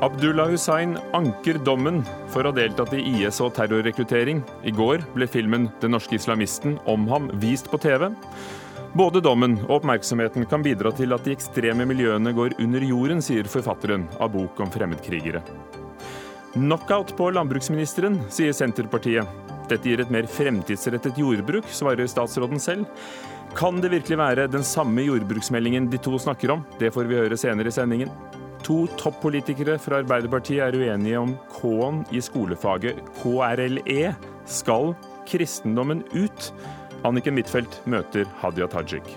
[0.00, 4.44] Abdullah Hussein anker dommen for å ha deltatt i IS og terrorrekruttering.
[4.62, 8.14] I går ble filmen 'Den norske islamisten' om ham vist på TV.
[8.94, 13.44] Både dommen og oppmerksomheten kan bidra til at de ekstreme miljøene går under jorden, sier
[13.44, 15.42] forfatteren av bok om fremmedkrigere.
[16.54, 19.26] Knockout på landbruksministeren, sier Senterpartiet.
[19.68, 22.86] Dette gir et mer fremtidsrettet jordbruk, svarer statsråden selv.
[23.56, 26.64] Kan det virkelig være den samme jordbruksmeldingen de to snakker om?
[26.78, 28.10] Det får vi høre senere i sendingen.
[28.66, 34.12] To toppolitikere fra Arbeiderpartiet er uenige om K-en i skolefaget KRLE.
[34.46, 34.92] Skal
[35.28, 36.52] kristendommen ut?
[37.06, 39.08] Anniken Huitfeldt møter Hadia Tajik.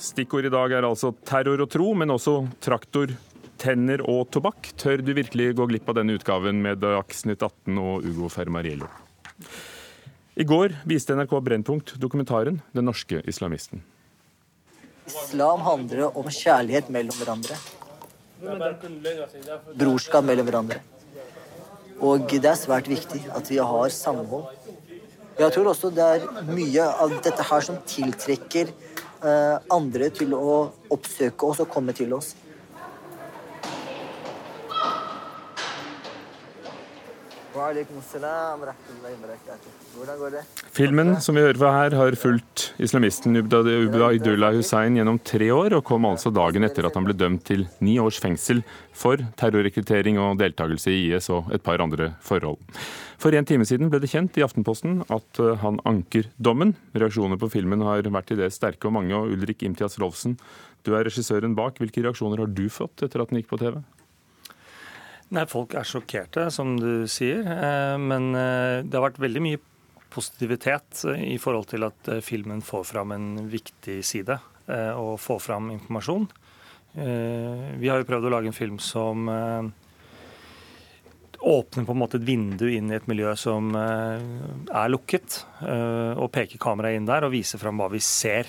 [0.00, 3.12] Stikkord i dag er altså terror og tro, men også traktor,
[3.60, 4.72] tenner og tobakk.
[4.80, 8.88] Tør du virkelig gå glipp av denne utgaven med Dagsnytt 18 og Ugo Fermariello?
[10.40, 13.82] I går viste NRK Brennpunkt dokumentaren 'Den norske islamisten'.
[15.06, 17.56] Islam handler om kjærlighet mellom hverandre.
[19.76, 20.80] Brorskap mellom hverandre.
[22.00, 24.46] Og det er svært viktig at vi har samhold.
[25.38, 28.70] Jeg tror også det er mye av dette her som tiltrekker
[29.24, 32.34] eh, andre til å oppsøke oss og komme til oss.
[37.49, 37.49] Hvordan går det?
[40.72, 45.84] Filmen som vi hører fra her, har fulgt islamisten Ubaydullah Hussein gjennom tre år, og
[45.86, 48.62] kom altså dagen etter at han ble dømt til ni års fengsel
[48.96, 52.58] for terrorrekruttering og deltakelse i IS og et par andre forhold.
[53.20, 56.72] For en time siden ble det kjent i Aftenposten at eh, han anker dommen.
[56.96, 60.38] Reaksjoner på filmen har vært til det sterke og mange, og Ulrik Imtiaz Rolfsen,
[60.86, 61.76] du er regissøren bak.
[61.82, 63.82] Hvilke reaksjoner har du fått etter at den gikk på TV?
[65.30, 67.44] Nei, Folk er sjokkerte, som du sier.
[67.46, 69.60] Eh, men eh, det har vært veldig mye
[70.10, 74.40] positivitet eh, i forhold til at filmen får fram en viktig side
[74.70, 76.28] og får fram informasjon.
[76.94, 79.24] Vi har jo prøvd å lage en film som
[81.42, 86.62] åpner på en måte et vindu inn i et miljø som er lukket, og peker
[86.62, 88.46] kameraet inn der og viser fram hva vi ser.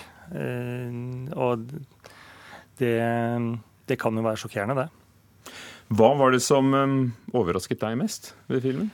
[1.34, 1.66] Og
[2.78, 2.96] det,
[3.90, 5.01] det kan jo være sjokkerende, det.
[5.92, 7.00] Hva var det som um,
[7.36, 8.92] overrasket deg mest ved filmen?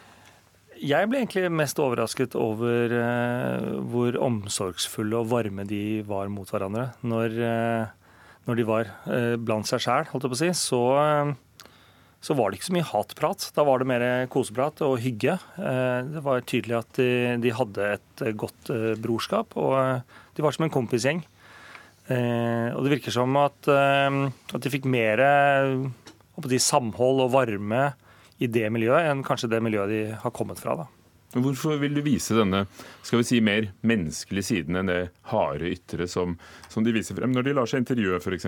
[0.81, 6.87] Jeg ble egentlig mest overrasket over uh, hvor omsorgsfulle og varme de var mot hverandre.
[7.05, 8.15] Når, uh,
[8.49, 10.81] når de var uh, blant seg sjæl, holdt jeg på å si, så,
[12.17, 13.47] så, var det ikke så mye hatprat.
[13.53, 15.37] Da var det mer koseprat og hygge.
[15.57, 17.11] det var tydelig at de,
[17.45, 18.73] de hadde et godt
[19.05, 20.01] brorskap, og
[20.33, 21.21] de var som en kompisgjeng.
[22.09, 25.21] og det virker som at, at de fikk mer
[26.37, 27.89] og på de samhold og varme
[28.37, 30.77] i det miljøet enn kanskje det miljøet de har kommet fra.
[30.83, 30.85] da.
[31.35, 32.63] Hvorfor vil du vise denne
[33.01, 35.01] skal vi si, mer menneskelige siden enn det
[35.33, 36.37] harde ytre som,
[36.71, 38.47] som de viser frem når de lar seg intervjue, f.eks.?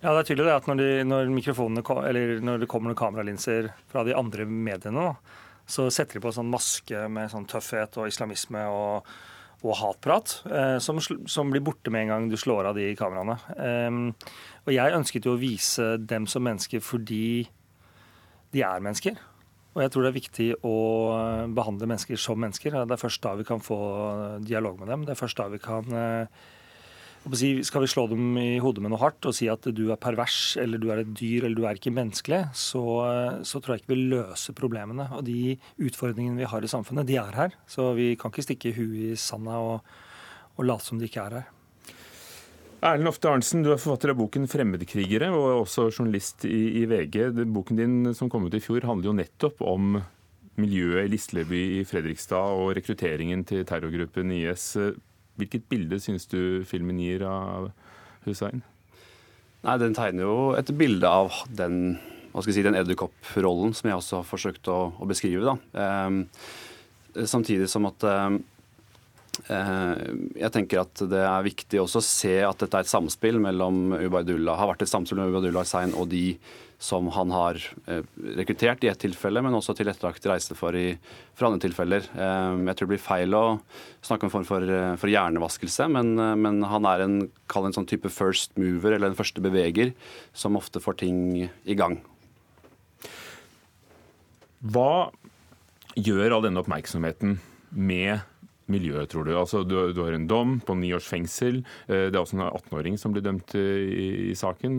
[0.00, 1.32] Ja, det er tydelig det at når, de, når,
[2.44, 6.38] når det kommer noen kameralinser fra de andre mediene, da, så setter de på en
[6.38, 9.10] sånn maske med sånn tøffhet og islamisme og,
[9.60, 13.36] og hatprat, eh, som, som, blir borte med en gang du slår av de kameraene.
[13.56, 14.28] Eh,
[14.64, 17.48] og jeg ønsket jo å vise dem som mennesker fordi
[18.54, 19.18] de er mennesker.
[19.70, 20.78] Og jeg tror det er viktig å
[21.54, 22.74] behandle mennesker som mennesker.
[22.74, 23.78] Det er først da vi kan få
[24.42, 25.04] dialog med dem.
[25.06, 26.40] Det er først da vi kan eh,
[27.20, 30.56] Skal vi slå dem i hodet med noe hardt og si at du er pervers,
[30.60, 32.82] eller du er et dyr, eller du er ikke menneskelig, så,
[33.44, 35.04] så tror jeg ikke vi løser problemene.
[35.18, 37.56] Og de utfordringene vi har i samfunnet, de er her.
[37.68, 39.90] Så vi kan ikke stikke huet i sanda og,
[40.56, 41.50] og late som de ikke er her.
[42.80, 47.44] Erlend Ofte Arntzen, du er forfatter av boken 'Fremmedkrigere' og også journalist i, i, VG.
[47.52, 49.98] Boken din som kom ut i fjor handler jo nettopp om
[50.56, 54.70] miljøet i Lisleby i Fredrikstad og rekrutteringen til terrorgruppen IS.
[55.40, 57.70] Hvilket bilde syns du filmen gir av
[58.26, 58.62] Hussein?
[59.64, 61.98] Nei, Den tegner jo et bilde av den
[62.30, 65.56] hva skal jeg si, den edderkopprollen som jeg også har forsøkt å, å beskrive.
[65.74, 68.36] Eh, samtidig som at eh,
[69.48, 70.00] Eh,
[70.42, 73.94] jeg tenker at det er viktig også å se at dette er et samspill mellom
[73.96, 76.34] Ubaidullah, har vært et samspill mellom Ubaidullah Hussein og de
[76.80, 78.04] som han har eh,
[78.38, 80.94] rekruttert i ett tilfelle, men også tilrettelagt reise for i
[81.36, 82.06] for andre tilfeller.
[82.14, 83.44] Eh, jeg tror det blir feil å
[84.00, 88.08] snakke om en form for, for hjernevaskelse, men, men, han er en, en sånn type
[88.12, 89.92] first mover, eller en første beveger,
[90.32, 92.00] som ofte får ting i gang.
[94.60, 95.10] Hva
[95.96, 97.38] gjør all denne oppmerksomheten
[97.70, 98.20] med
[98.70, 99.34] miljøet, tror du?
[99.38, 101.62] Altså, du, du har en dom på ni års fengsel.
[101.88, 104.78] Eh, det er også en 18-åring som blir dømt i, i, saken.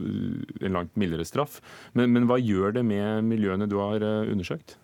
[0.00, 1.60] Eh, en langt mildere straff.
[1.92, 4.76] Men, men hva gjør det med miljøene du har undersøkt?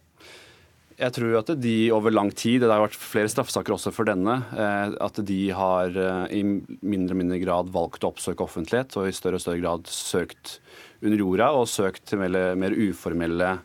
[0.95, 4.37] Jeg tror at de over lang tid, det har vært flere straffesaker også for denne,
[4.55, 5.91] at de har
[6.31, 9.91] i mindre og mindre grad valgt å oppsøke offentlighet og i større og større grad
[9.91, 10.61] søkt
[11.03, 13.57] under jorda og søkt mer, uformelle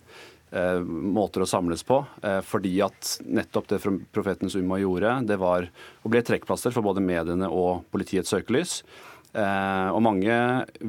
[0.49, 1.99] Eh, måter å samles på.
[2.25, 3.77] Eh, fordi at nettopp det
[4.09, 5.67] profetens Umma gjorde, det var
[6.01, 8.79] å bli trekkplasser for både mediene og politiets søkelys.
[9.37, 10.35] Eh, og mange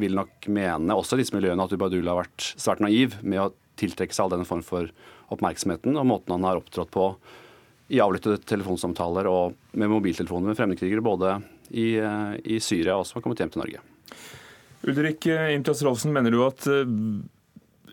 [0.00, 3.50] vil nok mene, også i disse miljøene, at Ubadullah har vært svært naiv med å
[3.80, 4.90] tiltrekke seg all denne form for
[5.32, 7.06] oppmerksomheten og måten han har opptrådt på
[7.90, 11.36] i avlyttede telefonsamtaler og med mobiltelefoner med fremmedkrigere både
[11.70, 13.82] i, i Syria og som har kommet hjem til Norge.
[14.90, 16.66] Ulrik Imtias Rolfsen, mener du at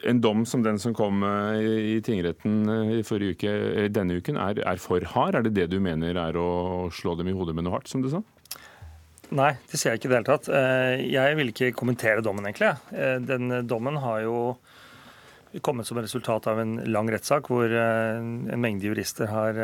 [0.06, 1.62] en dom som den som kom eh,
[1.96, 5.36] i tingretten eh, i uke, eh, denne uken, er, er, for hard?
[5.36, 8.04] Er det det du mener er å slå dem i hodet med noe hardt, som
[8.04, 8.22] du sa?
[9.36, 10.50] Nei, det ser jeg ikke i det hele tatt.
[11.04, 12.70] Jeg vil ikke kommentere dommen, egentlig.
[13.28, 14.38] Den dommen har jo
[15.64, 19.60] kommet som resultat av en lang rettssak hvor en mengde jurister har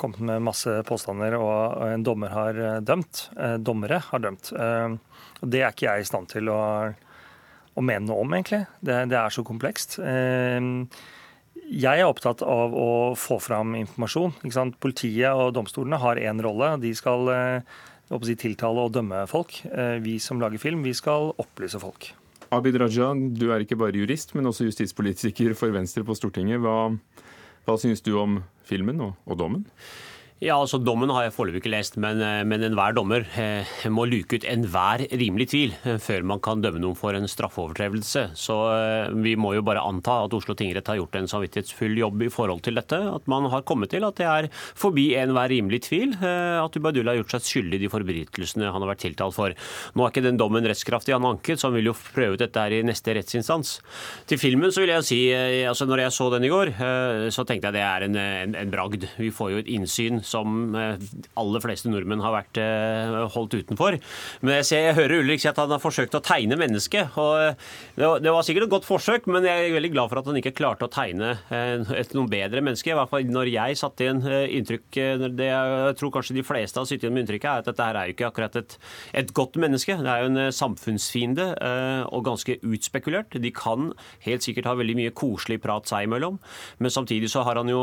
[0.00, 3.28] kommet med masse påstander, og en dommer har dømt.
[3.62, 4.50] Dommere har dømt.
[4.50, 6.58] Det er ikke jeg i stand til å
[7.74, 8.64] å mene noe om, egentlig.
[8.82, 9.98] Det, det er så komplekst.
[11.70, 14.34] Jeg er opptatt av å få fram informasjon.
[14.82, 16.72] Politiet og domstolene har én rolle.
[16.82, 17.78] De skal eh,
[18.26, 19.60] si, tiltale og dømme folk.
[19.70, 22.10] Eh, vi som lager film, vi skal opplyse folk.
[22.50, 26.58] Abid Raja, du er ikke bare jurist, men også justispolitiker for Venstre på Stortinget.
[26.58, 26.90] Hva,
[27.66, 29.66] hva synes du om filmen og, og dommen?
[30.40, 34.06] Ja, altså Dommen har jeg foreløpig ikke lest, men, eh, men enhver dommer eh, må
[34.08, 38.22] luke ut enhver rimelig tvil eh, før man kan dømme noen for en straffeovertrevelse.
[38.40, 42.24] Så eh, vi må jo bare anta at Oslo tingrett har gjort en samvittighetsfull jobb
[42.24, 42.96] i forhold til dette.
[42.96, 47.12] At man har kommet til at det er forbi enhver rimelig tvil eh, at Ubaidullah
[47.12, 49.58] har gjort seg skyldig i de forbrytelsene han har vært tiltalt for.
[49.92, 52.64] Nå er ikke den dommen rettskraftig, han anket, så han vil jo prøve ut dette
[52.64, 53.74] her i neste rettsinstans.
[54.24, 56.72] Til filmen så vil jeg si, eh, altså når jeg så den i går,
[57.28, 59.04] så tenkte jeg det er en, en, en bragd.
[59.20, 61.00] Vi får jo et innsyn som eh,
[61.40, 63.98] aller fleste nordmenn har vært eh, holdt utenfor.
[64.44, 67.16] Men jeg, ser, jeg hører Ulrik si at han har forsøkt å tegne mennesket.
[67.20, 70.30] og eh, Det var sikkert et godt forsøk, men jeg er veldig glad for at
[70.30, 72.92] han ikke klarte å tegne et noe bedre menneske.
[72.92, 74.22] I hvert fall når jeg satte igjen
[74.60, 74.98] inntrykk
[75.36, 77.98] det Jeg tror kanskje de fleste har sittet igjen med inntrykket er at dette her
[77.98, 78.76] er jo ikke akkurat et,
[79.22, 79.96] et godt menneske.
[80.00, 81.46] Det er jo en samfunnsfiende
[82.10, 83.36] og ganske utspekulert.
[83.42, 83.90] De kan
[84.26, 86.38] helt sikkert ha veldig mye koselig prat seg imellom,
[86.80, 87.82] men samtidig så har han jo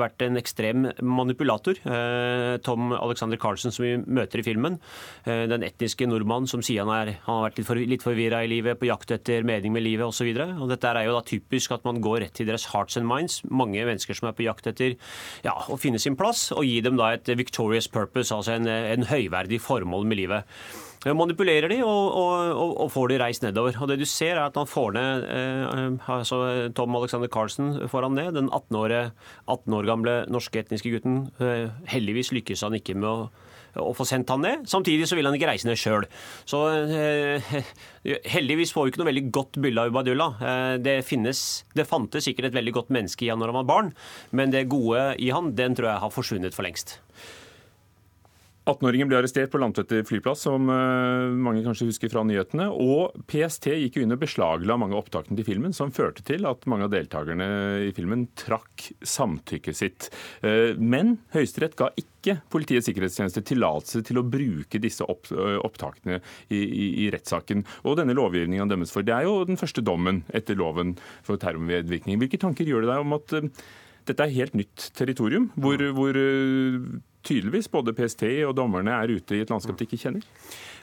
[0.00, 1.92] vært en ekstrem manipulator kultur.
[1.92, 4.78] Eh, Tom Alexander Carlsen, som vi møter i filmen,
[5.24, 8.44] eh, den etniske nordmannen som sier han, er, han har vært litt, for, litt forvirra
[8.44, 10.32] i livet, på jakt etter mening med livet osv.
[10.68, 13.42] Dette er jo da typisk at man går rett til deres hearts and minds.
[13.48, 14.96] Mange mennesker som er på jakt etter
[15.44, 19.06] ja, å finne sin plass, og gi dem da et victorious purpose, altså en, en
[19.06, 20.44] høyverdig formål med livet
[21.04, 23.76] manipulerer de og, og, og, får de reist nedover.
[23.80, 28.08] Og det du ser er at han får ned eh, altså Tom Alexander Carlsen får
[28.08, 28.96] han ned, den 18 år,
[29.46, 31.26] 18 år gamle norske etniske gutten.
[31.42, 33.18] Eh, heldigvis lykkes han ikke med å
[33.82, 34.66] å få sendt han ned.
[34.70, 36.06] Samtidig så vil han ikke reise ned sjøl.
[36.48, 37.56] Så eh,
[38.34, 40.44] heldigvis får vi ikke noe veldig godt bilde av Ubadullah.
[40.50, 41.42] Eh, det, finnes,
[41.76, 43.92] det fantes sikkert et veldig godt menneske i han når han var barn,
[44.36, 46.98] men det gode i han, den tror jeg har forsvunnet for lengst.
[48.66, 52.66] 18-åringen ble arrestert på Landtvetter flyplass, som eh, mange kanskje husker fra nyhetene.
[52.74, 56.48] Og PST gikk jo inn og beslagla mange av opptakene til filmen, som førte til
[56.50, 57.46] at mange av deltakerne
[57.86, 60.10] i filmen trakk samtykket sitt.
[60.42, 62.12] Eh, men Høyesterett ga ikke
[62.50, 66.18] Politiets sikkerhetstjeneste tillatelse til å bruke disse eh, opptakene
[66.50, 67.62] i, i, i rettssaken.
[67.86, 69.06] Og denne lovgivningen dømmes for.
[69.06, 72.18] Det er jo den første dommen etter loven for terrormedvirkning.
[72.18, 73.36] Hvilke tanker gjør det deg om at
[74.06, 76.18] dette er helt nytt territorium, hvor, hvor
[77.26, 80.24] tydeligvis både PST og dommerne er ute i et landskap de ikke kjenner?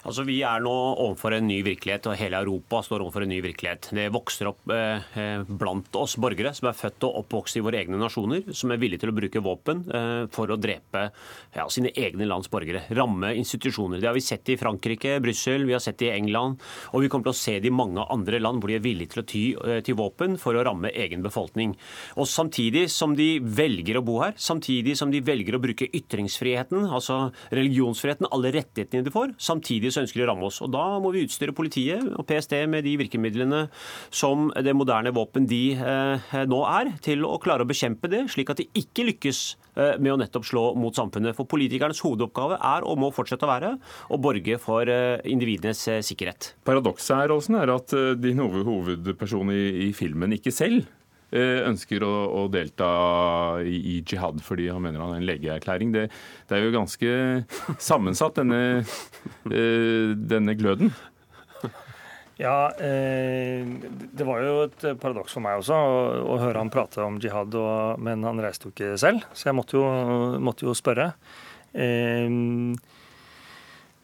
[0.04, 3.40] Altså, Vi er nå overfor en ny virkelighet, og hele Europa står overfor en ny
[3.44, 3.88] virkelighet.
[3.96, 7.80] Det vokser opp eh, eh, blant oss borgere som er født og oppvokst i våre
[7.80, 11.06] egne nasjoner, som er villige til å bruke våpen eh, for å drepe
[11.56, 12.84] ja, sine egne lands borgere.
[12.92, 14.02] Ramme institusjoner.
[14.04, 16.60] Det har vi sett i Frankrike, Brussel, vi har sett det i England,
[16.92, 19.16] og vi kommer til å se det i mange andre land hvor de er villige
[19.16, 21.78] til å ty eh, til våpen for å ramme egen befolkning.
[22.20, 26.90] Og Samtidig som de velger å bo her, samtidig som de velger å bruke ytringsfriheten,
[26.92, 30.62] altså religionsfriheten, alle rettighetene de får, samtidig så ønsker å ramme oss.
[30.66, 33.66] Og Da må vi utstyre politiet og PST med de virkemidlene
[34.14, 38.52] som det moderne våpen de eh, nå er, til å klare å bekjempe det, slik
[38.54, 39.44] at de ikke lykkes
[39.76, 41.38] eh, med å nettopp slå mot samfunnet.
[41.38, 43.76] For politikernes hovedoppgave er og må fortsette å være
[44.14, 46.54] å borge for eh, individenes eh, sikkerhet.
[46.68, 50.90] Paradokset her, Olsen, er at eh, din hovedperson i, i filmen ikke selv
[51.34, 52.90] ønsker å, å delta
[53.66, 55.94] i, i, jihad fordi han mener han er en legeerklæring.
[55.96, 56.08] Det,
[56.50, 57.16] det, er jo ganske
[57.90, 58.84] sammensatt, denne,
[59.50, 60.94] eh, denne gløden.
[62.42, 63.62] Ja, eh,
[64.14, 66.00] Det var jo et paradoks for meg også å,
[66.34, 69.58] å høre han prate om jihad, og, men han reiste jo ikke selv, så jeg
[69.58, 69.86] måtte jo,
[70.42, 71.12] måtte jo spørre.
[71.74, 72.30] Eh,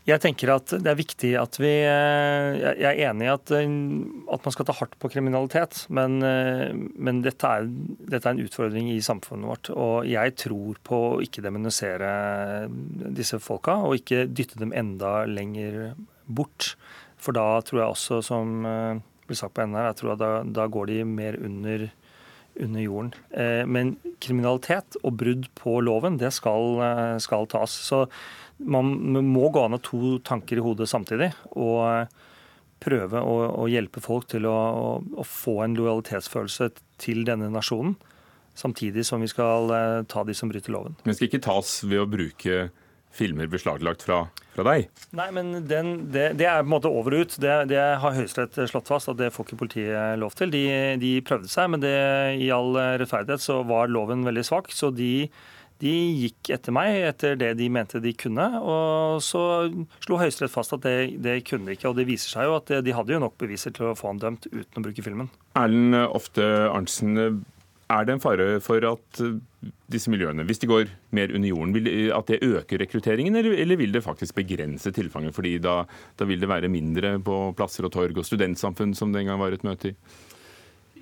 [0.10, 3.74] jeg tenker at det er viktig at vi eh, Jeg er enig i at, eh,
[4.34, 8.44] at man skal ta hardt på kriminalitet, men, eh, men dette, er, dette, er, en
[8.46, 9.72] utfordring i samfunnet vårt.
[9.74, 12.12] Og jeg tror på å ikke demonisere
[13.18, 15.94] disse folka, og ikke dytte dem enda lenger
[16.26, 16.74] bort.
[17.20, 18.60] For da tror jeg også, som
[19.28, 21.90] blir sagt på NR, jeg tror at da, da går de mer under,
[22.56, 23.12] under jorden.
[23.70, 26.80] Men kriminalitet og brudd på loven, det skal,
[27.22, 27.76] skal tas.
[27.90, 28.06] Så
[28.60, 28.92] man
[29.28, 31.32] må gå an av to tanker i hodet samtidig.
[31.56, 32.10] og
[32.84, 37.98] prøve å, å hjelpe folk til å, å, å, få en lojalitetsfølelse til denne nasjonen.
[38.60, 40.98] Samtidig som vi skal eh, ta de som bryter loven.
[41.08, 42.70] Men skal ikke tas ved å bruke
[43.16, 44.20] filmer beslaglagt fra,
[44.54, 44.90] fra deg?
[45.18, 47.38] Nei, men den, det, det, er på en måte over og ut.
[47.42, 50.52] Det, det har Høyesterett slått fast at det får ikke politiet lov til.
[50.54, 50.66] De,
[51.02, 51.96] de prøvde seg, men det,
[52.44, 54.70] i all rettferdighet så var loven veldig svak.
[54.76, 55.30] Så de
[55.80, 55.94] de
[56.26, 58.48] gikk etter meg etter det de mente de kunne.
[58.60, 59.44] Og så
[60.04, 61.92] slo Høyesterett fast at det, det, kunne de ikke.
[61.92, 64.20] Og det viser seg jo at de hadde jo nok beviser til å få han
[64.22, 65.32] dømt uten å bruke filmen.
[65.60, 67.16] Erlend Ofte Arntzen,
[67.90, 69.20] er det en fare for at
[69.90, 73.80] disse miljøene, hvis de går mer under jorden, vil, at det øker rekrutteringen, eller, eller
[73.80, 75.34] vil det faktisk begrense tilfanget?
[75.34, 75.82] fordi da,
[76.20, 79.42] da vil det være mindre på plasser og torg og studentsamfunn, som det en gang
[79.42, 79.96] var et møte i?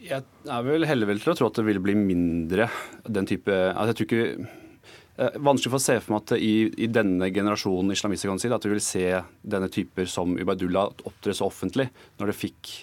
[0.08, 2.70] Jeg er vel heller vel til å tro at det vil bli mindre
[3.04, 4.67] den type altså Jeg tror ikke
[5.18, 6.54] vanskelig for å se for meg at i,
[6.86, 9.06] i denne generasjonen islamister kan si, at vi vil se
[9.42, 11.88] denne typer som Ubaydullah opptre så offentlig,
[12.20, 12.74] når det fikk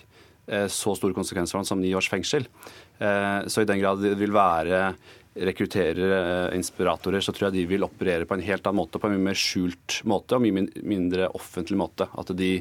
[0.51, 2.49] eh, så store konsekvenser for ham som ni års fengsel.
[2.99, 4.89] Eh, så i den grad det vil være
[5.35, 6.19] rekrutterere,
[6.51, 9.17] eh, inspiratorer, så tror jeg de vil operere på en helt annen måte, på en
[9.17, 12.09] mye mer skjult måte og mye mindre offentlig måte.
[12.19, 12.57] At de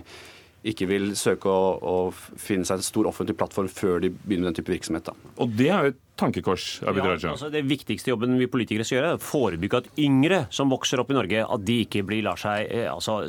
[0.63, 4.53] ikke vil søke å, å finne seg en stor offentlig plattform før de begynner med
[4.53, 5.10] den type virksomhet.
[5.10, 5.34] Da.
[5.44, 7.17] Og det er jo et tankekors, Abid Raja.
[7.24, 10.70] Ja, altså det viktigste jobben vi politikere skal gjøre, er å forebygge at yngre som
[10.72, 13.22] vokser opp i Norge, at de ikke blir lar seg eh, altså,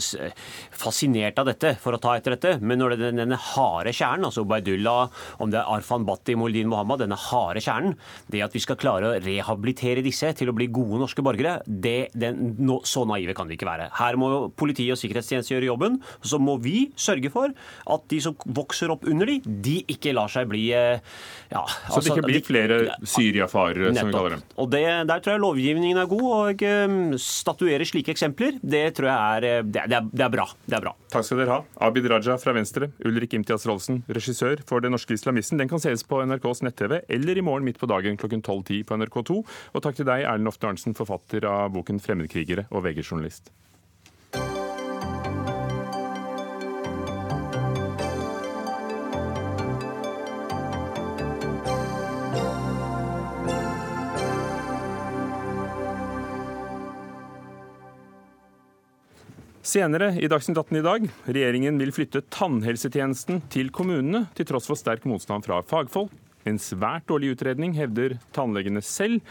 [0.75, 2.57] fascinert av dette for å ta etter dette.
[2.61, 6.69] Men når det er denne harde kjernen, altså Ubaydullah, om det er Arfan Bhatti, Moldin
[6.73, 7.97] Mohammed, denne harde kjernen,
[8.33, 12.11] det at vi skal klare å rehabilitere disse til å bli gode norske borgere, det,
[12.13, 13.89] den, no, så naive kan vi ikke være.
[13.97, 15.99] Her må politi og sikkerhetstjeneste gjøre jobben.
[16.25, 17.55] Så må vi sørge for
[17.95, 21.01] at de som vokser opp under de, de ikke lar seg bli eh,
[21.51, 24.45] ja, altså, Så det ikke blir flere Syria-farere, som vi kaller dem.
[24.61, 26.27] Og det, Der tror jeg lovgivningen er god.
[26.35, 30.47] Og um, statuere slike eksempler, det tror jeg er, eh, det, er, det er, bra.
[30.67, 30.95] det er bra.
[31.13, 31.61] Takk skal dere ha.
[31.89, 35.61] Abid Raja fra Venstre, Ulrik Imtias Rolsen, regissør for Den norske islamisten.
[35.61, 38.99] Den kan sees på NRKs nett-TV eller i morgen midt på dagen klokken 12.10 på
[39.01, 39.41] NRK2.
[39.75, 43.53] Og takk til deg, Erlend Ofte Arntzen, forfatter av boken 'Fremmedkrigere' og VG-journalist.
[59.75, 64.79] Senere i Dagsnytt 18 i dag, regjeringen vil flytte tannhelsetjenesten til kommunene, til tross for
[64.79, 66.13] sterk motstand fra fagfolk.
[66.47, 69.25] En svært dårlig utredning, hevder tannlegene selv.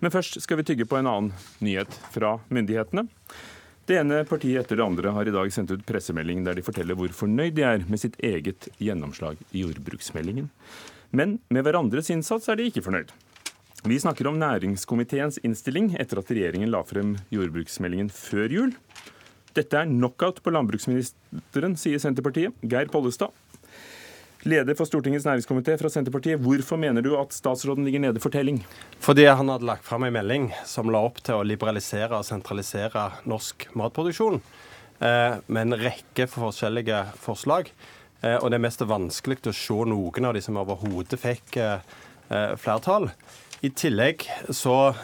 [0.00, 3.04] Men først skal vi tygge på en annen nyhet fra myndighetene.
[3.84, 6.96] Det ene partiet etter det andre har i dag sendt ut pressemelding der de forteller
[6.96, 10.48] hvor fornøyd de er med sitt eget gjennomslag i jordbruksmeldingen.
[11.12, 13.12] Men med hverandres innsats er de ikke fornøyd.
[13.84, 18.78] Vi snakker om næringskomiteens innstilling etter at regjeringen la frem jordbruksmeldingen før jul.
[19.54, 22.56] Dette er knockout på landbruksministeren, sier Senterpartiet.
[22.66, 23.30] Geir Pollestad,
[24.42, 26.40] leder for Stortingets næringskomité fra Senterpartiet.
[26.42, 28.64] Hvorfor mener du at statsråden ligger nede for telling?
[29.04, 33.06] Fordi han hadde lagt fram en melding som la opp til å liberalisere og sentralisere
[33.30, 34.40] norsk matproduksjon,
[35.00, 37.70] eh, med en rekke forskjellige forslag.
[38.22, 41.78] Eh, og det er mest vanskelig å se noen av de som overhodet fikk eh,
[42.58, 43.10] flertall.
[43.62, 44.96] I tillegg så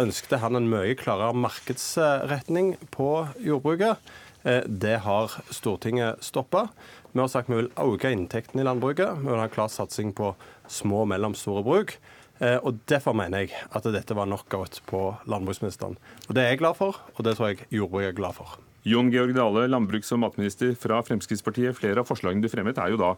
[0.00, 3.10] ønskte han en mye klarere markedsretning på
[3.42, 4.02] jordbruket.
[4.46, 6.68] Eh, det har Stortinget stoppa.
[7.12, 9.18] Vi har sagt vi vil øke inntektene i landbruket.
[9.22, 10.34] Vi vil ha en klar satsing på
[10.68, 11.96] små og mellomstore bruk.
[12.38, 15.96] Eh, og Derfor mener jeg at dette var knockout på landbruksministeren.
[16.28, 18.58] Og Det er jeg glad for, og det tror jeg jordbruket er glad for.
[18.86, 21.74] Jon Georg Dale, landbruks- og matminister fra Fremskrittspartiet.
[21.74, 23.16] Flere av forslagene du fremmet er jo da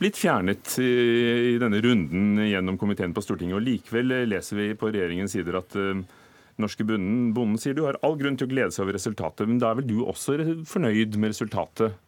[0.00, 3.58] blitt fjernet i denne runden gjennom komiteen på Stortinget.
[3.58, 6.00] og Likevel leser vi på regjeringens sider at eh,
[6.62, 9.48] norske bonden, bonden sier du har all grunn til å glede seg over resultatet.
[9.48, 10.38] Men da er vel du også
[10.68, 11.98] fornøyd med resultatet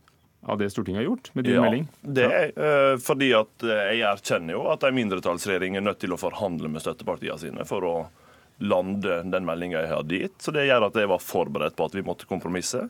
[0.43, 1.87] av det Stortinget har gjort med din ja, melding?
[2.03, 6.15] Det er uh, fordi at uh, jeg erkjenner jo at en mindretallsregjering er nødt til
[6.15, 7.95] å forhandle med støttepartiene sine for å
[8.63, 10.39] lande den meldinga jeg hadde gitt.
[10.43, 12.87] Så det gjør at jeg var forberedt på at vi måtte kompromisse.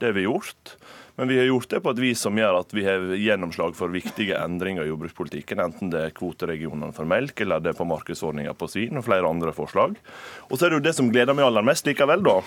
[0.00, 0.74] Det har vi gjort.
[1.20, 3.92] Men vi har gjort det på et vis som gjør at vi har gjennomslag for
[3.92, 8.54] viktige endringer i jordbrukspolitikken, enten det er kvoteregionene for melk, eller det er på markedsordninga
[8.56, 9.98] på svin og flere andre forslag.
[10.48, 12.38] Og så er det jo det som gleder meg aller mest likevel, da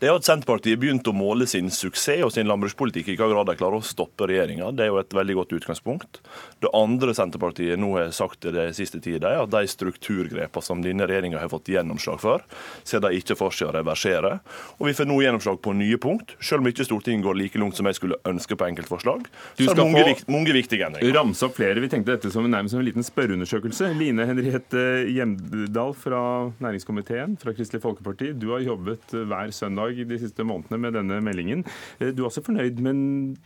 [0.00, 3.48] det er at Senterpartiet begynte å måle sin suksess og sin landbrukspolitikk i hva grad
[3.50, 4.70] de klarer å stoppe regjeringa.
[4.76, 6.20] Det er jo et veldig godt utgangspunkt.
[6.62, 10.82] Det andre Senterpartiet nå har sagt i det siste tida, er at de strukturgrepene som
[10.84, 12.44] denne regjeringa har fått gjennomslag for,
[12.84, 14.38] ser de ikke for seg å reversere.
[14.78, 17.78] Og vi får nå gjennomslag på nye punkt, selv om ikke Stortinget går like langt
[17.78, 19.26] som jeg skulle ønske på enkeltforslag.
[19.58, 21.14] Du skal mange, få mange viktige endringer.
[21.16, 21.80] Ramse opp flere.
[21.82, 23.92] Vi tenkte dette som nærmest som en liten spørreundersøkelse.
[23.98, 26.22] Line Henriette Hjemdal fra
[26.64, 31.64] næringskomiteen fra Kristelig Folkeparti, du har jobbet hver søndag de siste månedene med denne meldingen.
[32.00, 33.00] Eh, du er også fornøyd men,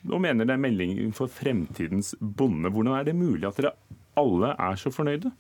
[0.09, 2.73] og mener det er meldingen for fremtidens bonde.
[2.73, 3.77] Hvordan er det mulig at dere
[4.19, 5.33] alle er så fornøyde?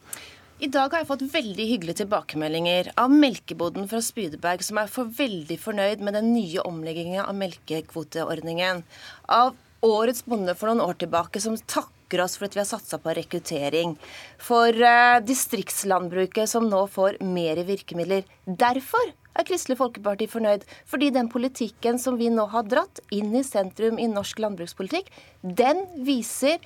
[0.58, 5.06] I dag har jeg fått veldig hyggelige tilbakemeldinger av melkeboden fra Spydeberg, som er for
[5.14, 8.82] veldig fornøyd med den nye omleggingen av melkekvoteordningen.
[9.30, 9.54] Av
[9.86, 13.12] årets bonde for noen år tilbake, som takker oss for at vi har satsa på
[13.18, 13.94] rekruttering.
[14.40, 18.24] For eh, distriktslandbruket, som nå får mer virkemidler.
[18.48, 20.64] Derfor er Kristelig Folkeparti fornøyd.
[20.88, 25.12] Fordi den politikken som vi nå har dratt inn i sentrum i norsk landbrukspolitikk,
[25.42, 26.58] den viser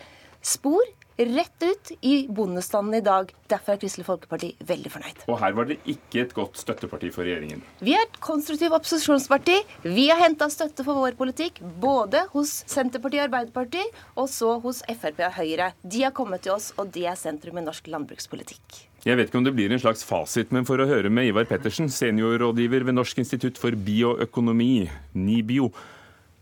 [0.43, 0.83] spor
[1.17, 3.33] rett ut i bondestanden i dag.
[3.51, 5.25] Derfor er Kristelig Folkeparti veldig fornøyd.
[5.29, 7.63] Og her var dere ikke et godt støtteparti for regjeringen.
[7.83, 9.59] Vi er et konstruktivt opposisjonsparti.
[9.85, 14.83] Vi har henta støtte for vår politikk både hos Senterpartiet og Arbeiderpartiet, og så hos
[14.89, 15.73] Frp og Høyre.
[15.83, 18.83] De har kommet til oss, og det er sentrum i norsk landbrukspolitikk.
[19.03, 21.49] Jeg vet ikke om det blir en slags fasit, men for å høre med Ivar
[21.51, 24.87] Pettersen, seniorrådgiver ved Norsk institutt for bioøkonomi,
[25.19, 25.73] NIBIO.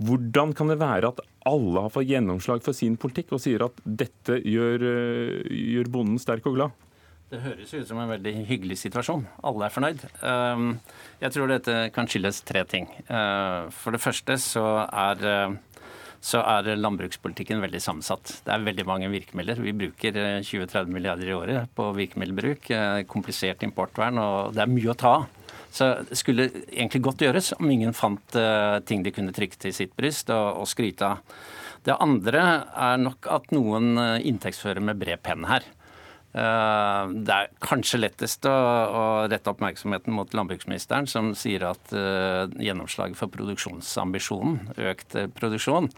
[0.05, 3.81] Hvordan kan det være at alle har fått gjennomslag for sin politikk og sier at
[3.85, 6.87] dette gjør, eh, gjør bonden sterk og glad?
[7.31, 9.23] Det høres ut som en veldig hyggelig situasjon.
[9.47, 10.01] Alle er fornøyd.
[10.27, 10.81] Ehm,
[11.21, 12.89] jeg tror dette kan skyldes tre ting.
[13.07, 15.57] Eh, for det første så er, eh,
[16.21, 18.43] så er landbrukspolitikken veldig sammensatt.
[18.45, 19.63] Det er veldig mange virkemidler.
[19.63, 23.07] Vi bruker 20-30 milliarder i året på virkemiddelbruk.
[23.07, 25.29] Komplisert importvern, og det er mye å ta av.
[25.71, 29.75] Så det skulle egentlig godt gjøres om ingen fant uh, ting de kunne trykke til
[29.75, 31.37] sitt bryst og, og skryte av.
[31.87, 32.43] Det andre
[32.77, 35.65] er nok at noen uh, inntektsfører med bred penn her.
[36.31, 43.19] Uh, det er kanskje lettest å, å, rette oppmerksomheten mot landbruksministeren, som sier at gjennomslaget
[43.19, 45.91] for produksjonsambisjonen, økt produksjon,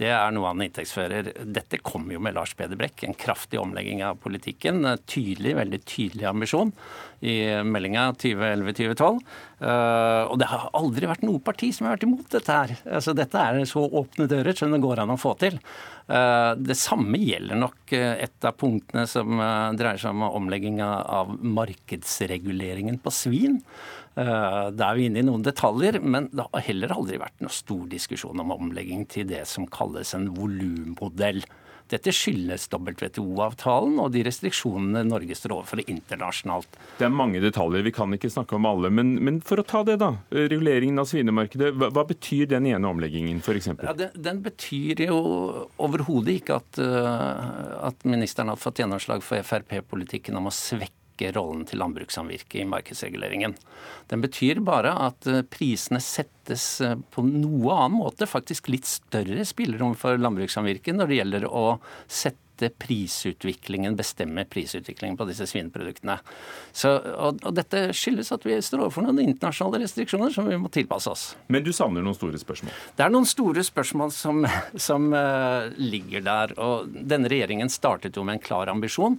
[0.00, 1.28] det er noe han inntektsfører.
[1.52, 4.80] Dette kom jo med Lars Peder Brekk, en kraftig omlegging av politikken.
[5.04, 6.72] Tydelig, veldig tydelig ambisjon
[7.20, 7.36] i
[7.68, 9.20] meldinga 2011-2012.
[9.60, 12.72] Uh, og det har aldri vært noe parti som har vært imot dette her.
[12.88, 15.60] Altså, dette er så åpne dører som det går an å få til.
[16.10, 19.38] Uh, det samme gjelder nok uh, et av punktene som
[19.78, 23.60] dreier seg om omlegginga av markedsreguleringen på svin.
[24.10, 27.84] Da er vi inne i noen detaljer, men det har heller aldri vært noe stor
[27.88, 31.38] diskusjon om omlegging til det som kalles en volummodell.
[31.90, 36.78] Dette skyldes WTO-avtalen og de restriksjonene Norge står overfor internasjonalt.
[37.00, 38.92] Det er mange detaljer, vi kan ikke snakke om alle.
[38.94, 40.12] Men, men for å ta det, da.
[40.30, 41.72] Reguleringen av svinemarkedet.
[41.80, 43.72] Hva, hva betyr den ene omleggingen, f.eks.?
[43.82, 45.18] Ja, den, den, betyr jo
[45.82, 50.99] overhodet ikke at, uh, at ministeren har fått gjennomslag for Frp-politikken om å svekke
[51.36, 53.56] rollen til landbrukssamvirket i markedsreguleringen.
[54.10, 59.46] Den betyr bare at eh, prisene settes eh, på noe annen måte, faktisk litt større
[59.46, 61.66] spillerom for landbrukssamvirket når det gjelder å
[62.06, 66.18] sette prisutviklingen, bestemme prisutviklingen på disse svineproduktene.
[66.76, 70.68] Så, og, og, dette skyldes at vi står overfor noen internasjonale restriksjoner som vi må
[70.74, 71.22] tilpasse oss.
[71.48, 72.74] Men du savner noen store spørsmål?
[72.98, 74.44] Det er noen store spørsmål som,
[74.76, 76.52] som uh, ligger der.
[76.60, 79.16] Og denne regjeringen startet jo med en klar ambisjon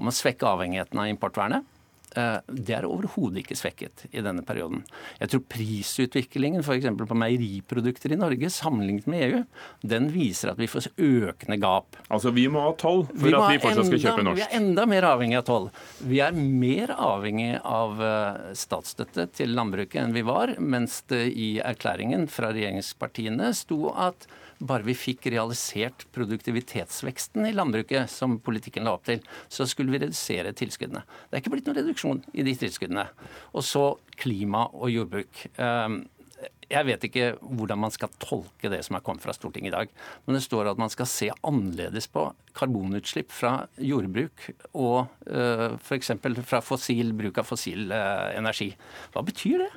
[0.00, 1.70] om å svekke avhengigheten av importvernet.
[2.14, 4.84] Eh, det er overhodet ikke svekket i denne perioden.
[5.18, 6.86] Jeg tror prisutviklingen f.eks.
[7.00, 9.40] på meieriprodukter i Norge sammenlignet med EU,
[9.82, 11.98] den viser at vi får økende gap.
[12.06, 14.38] Altså vi må ha toll for vi at vi fortsatt skal kjøpe norsk?
[14.38, 15.68] Vi er enda mer avhengig av toll.
[16.06, 21.56] Vi er mer avhengig av eh, statsstøtte til landbruket enn vi var, mens det i
[21.64, 24.28] erklæringen fra regjeringspartiene sto at
[24.64, 29.22] bare vi fikk realisert produktivitetsveksten i landbruket, som politikken la opp til,
[29.52, 31.04] så skulle vi redusere tilskuddene.
[31.28, 33.06] Det er ikke blitt noen reduksjon i de tilskuddene.
[33.54, 33.86] Og så
[34.20, 35.46] klima og jordbruk.
[35.60, 36.02] Ehm,
[36.70, 39.94] jeg vet ikke hvordan man skal tolke det som er kommet fra Stortinget i dag.
[40.24, 46.14] Men det står at man skal se annerledes på karbonutslipp fra jordbruk og uh, f.eks.
[46.48, 48.72] fra fossil, bruk av fossil uh, energi.
[49.14, 49.72] Hva betyr det?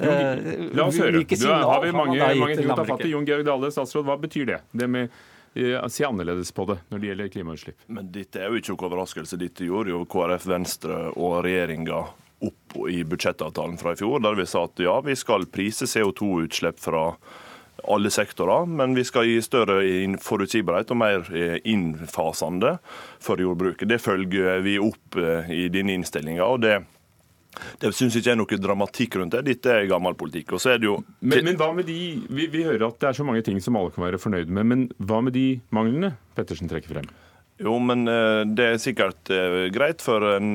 [0.00, 1.22] Eh, La oss høre.
[1.24, 3.14] Du, har vi mange, mange ting å ta fatt i.
[3.14, 4.60] Jon Georg Dale, statsråd, hva betyr det?
[4.76, 5.08] Det med
[5.54, 7.80] eh, se annerledes på det når det gjelder klimautslipp?
[7.88, 9.40] Men Dette er jo ikke noen overraskelse.
[9.40, 12.04] Dette gjorde jo KrF, Venstre og regjeringa
[12.46, 16.82] opp i budsjettavtalen fra i fjor, der vi sa at ja, vi skal prise CO2-utslipp
[16.82, 17.06] fra
[17.88, 19.78] alle sektorer, men vi skal gi større
[20.24, 22.74] forutsigbarhet og mer eh, innfasende
[23.22, 23.88] for jordbruket.
[23.88, 26.44] Det følger vi opp i denne innstillinga.
[26.44, 26.82] og det
[27.82, 29.44] det syns ikke er noe dramatikk rundt det.
[29.46, 30.56] Dette er gammel politikk.
[30.56, 30.98] Og så er det jo...
[31.20, 33.78] Men, men hva med de, vi, vi, hører at det er så mange ting som
[33.78, 37.08] alle kan være fornøyd med, men hva med de manglene Pettersen trekker frem?
[37.62, 39.32] Jo, men eh, det er sikkert
[39.72, 40.52] greit for en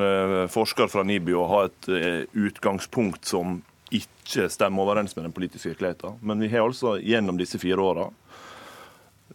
[0.53, 1.91] forsker fra NIBI å ha et
[2.37, 3.61] utgangspunkt som
[3.91, 6.19] ikke stemmer overens med den politiske virkeligheten.
[6.21, 8.07] Men vi har altså gjennom disse fire åra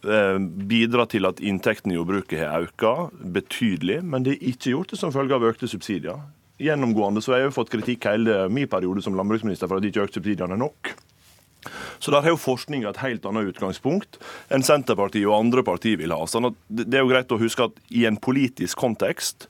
[0.03, 4.93] eh, bidratt til at inntektene i jordbruket har økt betydelig, men det er ikke gjort
[4.93, 6.25] det som følge av økte subsidier.
[6.61, 9.91] Gjennomgående så har jeg jo fått kritikk hele min periode som landbruksminister for at de
[9.91, 10.93] ikke økte subsidiene nok.
[11.99, 14.19] Så der har jo forskninga et helt annet utgangspunkt
[14.53, 16.21] enn Senterpartiet og andre partier vil ha.
[16.29, 19.49] Sånn det er jo greit å huske at i en politisk kontekst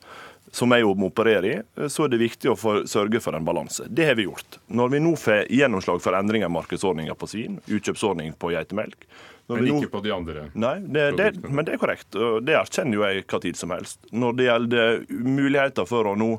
[0.56, 2.56] som jeg må operere i, så er det viktig å
[2.88, 3.86] sørge for en balanse.
[3.92, 4.60] Det har vi gjort.
[4.72, 9.10] Når vi nå får gjennomslag for endringer i markedsordninga på svin, utkjøpsordning på geitemelk
[9.52, 9.92] Men ikke nå...
[9.92, 10.46] på de andre?
[10.56, 12.16] Nei, det, det, men det er korrekt.
[12.16, 14.00] Det erkjenner jo jeg hva tid som helst.
[14.12, 16.32] Når det gjelder muligheter for å nå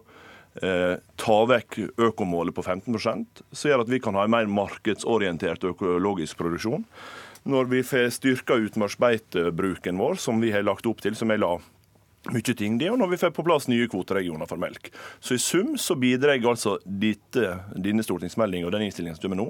[0.59, 6.39] ta vekk økomålet på 15% så gjør at vi kan ha en mer markedsorientert økologisk
[6.41, 6.85] produksjon.
[7.49, 11.55] Når vi får styrka utmarksbeitebruken vår, som vi har lagt opp til, som jeg la
[12.33, 12.77] mye ting.
[12.79, 14.91] Det og når vi får på plass nye kvoteregioner for melk.
[15.21, 19.49] Så i sum så bidrar altså dette, denne stortingsmeldinga og den innstillingen som kommer nå,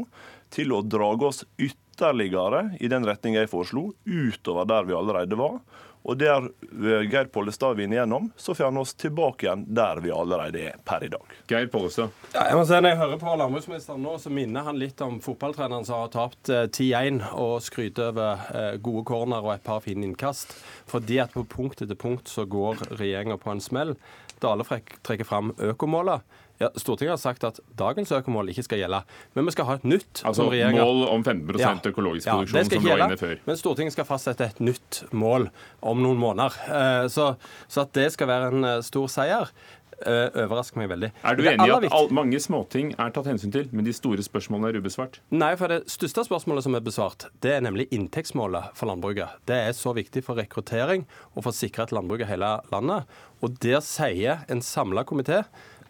[0.54, 5.58] til å drage oss ytterligere i den retning jeg foreslo, utover der vi allerede var.
[6.02, 10.12] Og der eh, Geir Pollestad vinner gjennom, så får han oss tilbake igjen der vi
[10.14, 11.34] allerede er per i dag.
[11.50, 12.14] Geir Pollestad.
[12.32, 15.18] Ja, jeg må si, Når jeg hører på landbruksministeren nå, så minner han litt om
[15.24, 19.82] fotballtreneren som har tapt 10-1 eh, og skryter over eh, gode corner og et par
[19.84, 20.56] fine innkast.
[20.88, 23.96] Fordi at på punkt etter punkt så går regjeringa på en smell.
[24.38, 26.22] Dale trekker fram økomålet.
[26.58, 29.02] Ja, Stortinget har sagt at dagens økomål ikke skal gjelde,
[29.38, 30.24] men vi skal ha et nytt.
[30.26, 33.34] Altså Mål om 15 ja, økologisk produksjon, ja, som lå inne før.
[33.46, 35.48] Men Stortinget skal fastsette et nytt mål
[35.86, 36.58] om noen måneder.
[36.66, 37.32] Eh, så,
[37.70, 39.52] så at det skal være en eh, stor seier,
[40.02, 41.12] eh, overrasker meg veldig.
[41.22, 44.26] Er du enig i at all, mange småting er tatt hensyn til, men de store
[44.26, 45.20] spørsmålene er ubesvart?
[45.30, 49.38] Nei, for det største spørsmålet som er besvart, det er nemlig inntektsmålet for landbruket.
[49.46, 53.18] Det er så viktig for rekruttering og for å sikre et landbruk i hele landet.
[53.46, 55.44] Og der sier en samla komité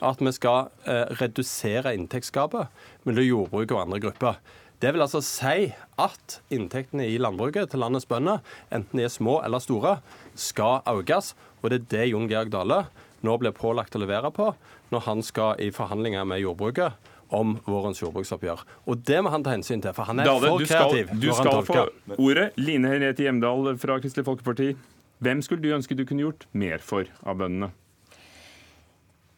[0.05, 2.73] at vi skal eh, redusere inntektsgapet
[3.09, 4.41] mellom jordbruket og andre grupper.
[4.79, 8.39] Det vil altså si at inntektene i landbruket til landets bønder,
[8.71, 9.97] enten de er små eller store,
[10.39, 11.33] skal økes.
[11.63, 12.85] Og det er det Jon Georg Dale
[13.27, 14.53] nå blir pålagt å levere på
[14.93, 18.63] når han skal i forhandlinger med jordbruket om vårens jordbruksoppgjør.
[18.89, 21.11] Og det må han ta hensyn til, for han er Dale, for kreativ.
[21.11, 22.47] Du skal, du skal få ordet.
[22.57, 24.71] Line Henriette Hjemdal fra Kristelig Folkeparti.
[25.19, 27.73] Hvem skulle du ønske du kunne gjort mer for av bøndene?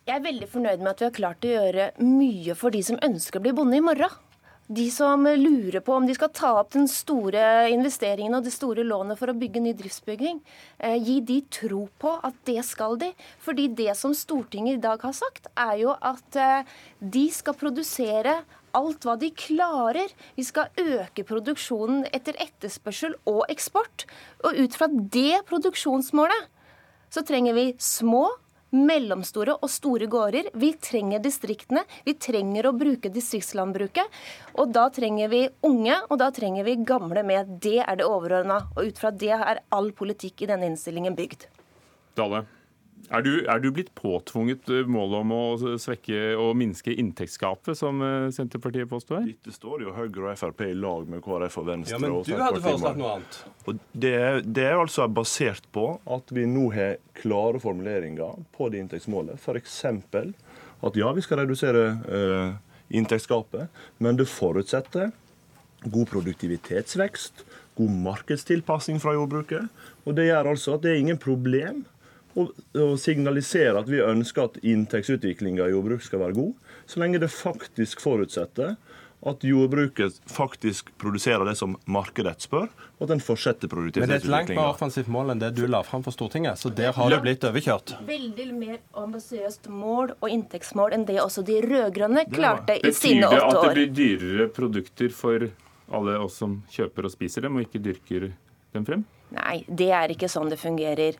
[0.08, 2.96] Jeg er veldig fornøyd med at vi har klart å gjøre mye for de som
[3.04, 4.14] ønsker å bli bonde i morgen.
[4.70, 8.84] De som lurer på om de skal ta opp den store investeringen og det store
[8.86, 10.38] lånet for å bygge ny driftsbygging.
[10.78, 13.10] Eh, gi de tro på at det skal de.
[13.42, 18.38] Fordi det som Stortinget i dag har sagt, er jo at eh, de skal produsere
[18.78, 20.14] alt hva de klarer.
[20.38, 24.06] Vi skal øke produksjonen etter etterspørsel og eksport.
[24.46, 26.46] Og ut fra det produksjonsmålet
[27.10, 28.30] så trenger vi små
[28.76, 30.50] mellomstore og store gårder.
[30.54, 31.84] Vi trenger distriktene.
[32.06, 34.20] Vi trenger å bruke distriktslandbruket.
[34.60, 37.56] Og da trenger vi unge, og da trenger vi gamle med.
[37.62, 38.62] Det er det overordna.
[38.76, 41.48] Og ut fra det er all politikk i denne innstillingen bygd.
[42.18, 42.44] Dale.
[43.08, 48.02] Er du, er du, blitt påtvunget eh, målet om å svekke og minske inntektsgapet, som
[48.04, 49.24] eh, Senterpartiet påstår?
[49.26, 51.96] Dette står jo Høyre og Frp i lag med KrF og Venstre.
[51.96, 53.40] Ja, Men du hadde foreslått noe annet.
[53.64, 54.14] Og det,
[54.46, 59.40] det, er altså basert på at vi nå har klare formuleringer på det inntektsmålet.
[59.40, 59.80] F.eks.
[59.86, 62.54] at ja, vi skal redusere uh,
[62.94, 65.10] inntektsgapet, men det forutsetter
[65.90, 67.44] god produktivitetsvekst,
[67.78, 69.66] god markedstilpassing fra jordbruket.
[70.04, 71.84] Og det gjør altså at det er ingen problem
[72.38, 76.54] og, og signalisere at vi ønsker at inntektsutviklinga i jordbruk skal være god,
[76.86, 78.76] så lenge det faktisk forutsetter
[79.20, 84.06] at jordbruket faktisk produserer det som markedet spør, og at den fortsetter produktivitetsutviklinga.
[84.08, 86.56] Men det er et langt mer offensivt mål enn det du la fram for Stortinget,
[86.60, 87.94] så der har det blitt overkjørt.
[88.08, 93.44] Veldig mer ambisiøst mål og inntektsmål enn det også de rød-grønne klarte i sine åtte
[93.44, 93.44] år.
[93.44, 95.50] Betyr det at det blir dyrere produkter for
[95.90, 98.30] alle oss som kjøper og spiser dem, og ikke dyrker
[98.72, 99.04] dem frem?
[99.36, 101.18] Nei, det er ikke sånn det fungerer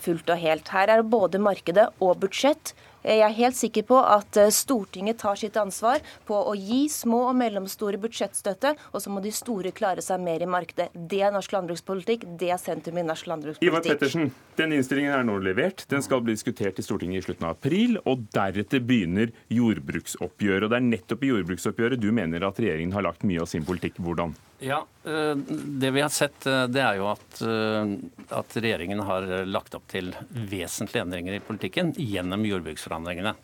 [0.00, 0.68] fullt og helt.
[0.74, 2.74] Her er både markedet og budsjett.
[3.06, 7.20] Jeg er helt sikker på at eh, Stortinget tar sitt ansvar på å gi små
[7.28, 10.88] og mellomstore budsjettstøtte, og så må de store klare seg mer i markedet.
[10.90, 12.26] Det er norsk landbrukspolitikk.
[12.40, 13.70] Det er sentrum i norsk landbrukspolitikk.
[13.70, 15.86] Ivar Pettersen, den innstillingen er nå levert.
[15.92, 20.66] Den skal bli diskutert i Stortinget i slutten av april, og deretter begynner jordbruksoppgjøret.
[20.66, 23.66] Og det er nettopp i jordbruksoppgjøret du mener at regjeringen har lagt mye av sin
[23.68, 24.02] politikk.
[24.02, 24.34] Hvordan?
[24.58, 29.76] Ja, eh, Det vi har sett, eh, det er jo at, at regjeringen har lagt
[29.78, 33.34] opp til vesentlige endringer i politikken gjennom jordbruksforhandlingene.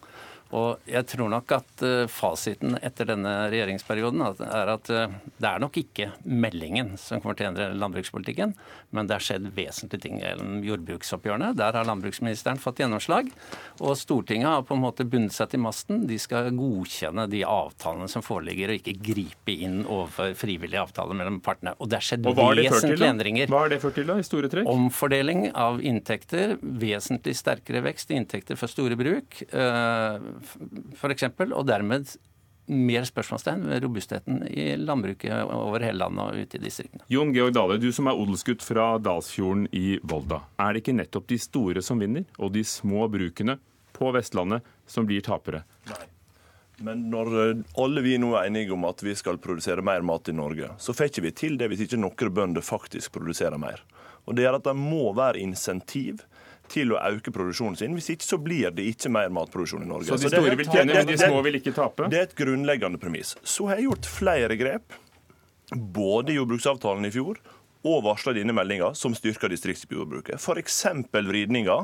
[0.53, 6.11] Og jeg tror nok at fasiten etter denne regjeringsperioden er at det er nok ikke
[6.29, 8.53] meldingen som kommer til å endre landbrukspolitikken,
[8.93, 11.53] men det har skjedd vesentlige ting gjennom jordbruksoppgjørene.
[11.57, 13.31] Der har landbruksministeren fått gjennomslag.
[13.81, 16.05] Og Stortinget har på en måte bundet seg til masten.
[16.09, 21.41] De skal godkjenne de avtalene som foreligger, og ikke gripe inn overfor frivillige avtaler mellom
[21.45, 21.75] partene.
[21.81, 23.53] Og det har skjedd vesentlige endringer.
[23.53, 24.69] Hva har det ført til, da, i store trekk?
[24.73, 26.57] Omfordeling av inntekter.
[26.61, 31.27] Vesentlig sterkere vekst i inntekter for store bruk, eh, f.eks.
[31.53, 32.15] Og dermed
[32.73, 37.03] mer spørsmålstegn ved robustheten i landbruket over hele landet og ute i distriktene.
[37.11, 40.45] Jon Georg Dale, du som er odelsgutt fra Dalsfjorden i Volda.
[40.63, 43.59] Er det ikke nettopp de store som vinner, og de små brukene
[43.93, 45.65] på Vestlandet som blir tapere?
[45.91, 46.05] Nei.
[46.83, 50.31] Men når eh, alle vi nå er enige om at vi skal produsere mer mat
[50.31, 53.85] i Norge, så får ikke vi til det hvis ikke noen bønder faktisk produserer mer.
[54.27, 56.23] Og Det gjør at det må være insentiv
[56.73, 57.97] til å øke produksjonen sin.
[57.99, 60.09] Hvis ikke så blir det ikke mer matproduksjon i Norge.
[60.09, 62.09] Så de store vil tjene, men de små vil ikke tape?
[62.13, 63.35] Det er et grunnleggende premiss.
[63.45, 64.97] Så har jeg gjort flere grep,
[65.73, 67.41] både i jordbruksavtalen i fjor
[67.83, 70.39] og varsla denne meldinga, som styrker distriktsjordbruket.
[70.39, 70.79] F.eks.
[71.13, 71.79] vridninga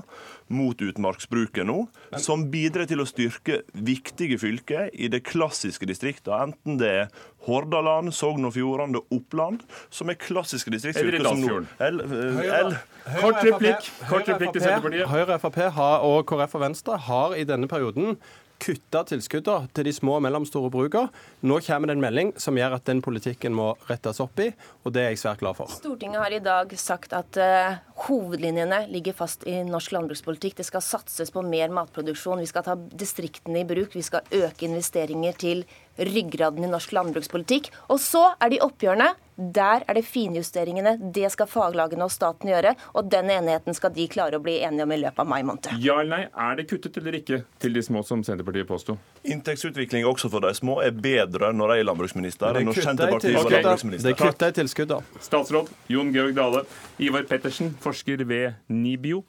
[0.54, 1.80] mot utmarksbruket nå,
[2.22, 7.12] som bidrar til å styrke viktige fylker i det klassiske distriktet, enten det er
[7.48, 11.20] Hordaland, Sogn og Fjordane, Oppland, som er klassiske distriktsfylker.
[11.20, 12.76] Eller Dalsfjorden.
[13.18, 15.08] Kort replikk, kort replikk til Senterpartiet.
[15.08, 15.62] Høyre, Frp
[16.04, 18.18] og KrF og Venstre har i denne perioden
[18.62, 21.12] kutta tilskuddene til de små og mellomstore brukene.
[21.46, 24.50] Nå kommer det en melding som gjør at den politikken må rettes opp i,
[24.84, 25.72] og det er jeg svært glad for.
[25.78, 30.58] Stortinget har i dag sagt at uh, hovedlinjene ligger fast i norsk landbrukspolitikk.
[30.60, 32.42] Det skal satses på mer matproduksjon.
[32.42, 33.94] Vi skal ta distriktene i bruk.
[33.94, 35.64] Vi skal øke investeringer til
[35.98, 37.72] ryggraden i norsk landbrukspolitikk.
[37.92, 39.12] Og så er de oppgjørene.
[39.38, 40.96] Der er det finjusteringene.
[41.14, 42.72] Det skal faglagene og staten gjøre.
[42.98, 45.70] Og den enigheten skal de klare å bli enige om i løpet av mai måned.
[45.82, 48.98] Ja eller nei, er det kuttet eller ikke til de små, som Senterpartiet påsto?
[49.22, 53.54] Inntektsutvikling også for de små er bedre når jeg er landbruksminister enn når Senterpartiet var
[53.54, 54.10] landbruksminister.
[54.10, 55.22] Det kutter i tilskudd, da.
[55.22, 56.66] Statsråd Jon Georg Dale.
[56.98, 59.22] Ivar Pettersen, forsker ved NIBIO.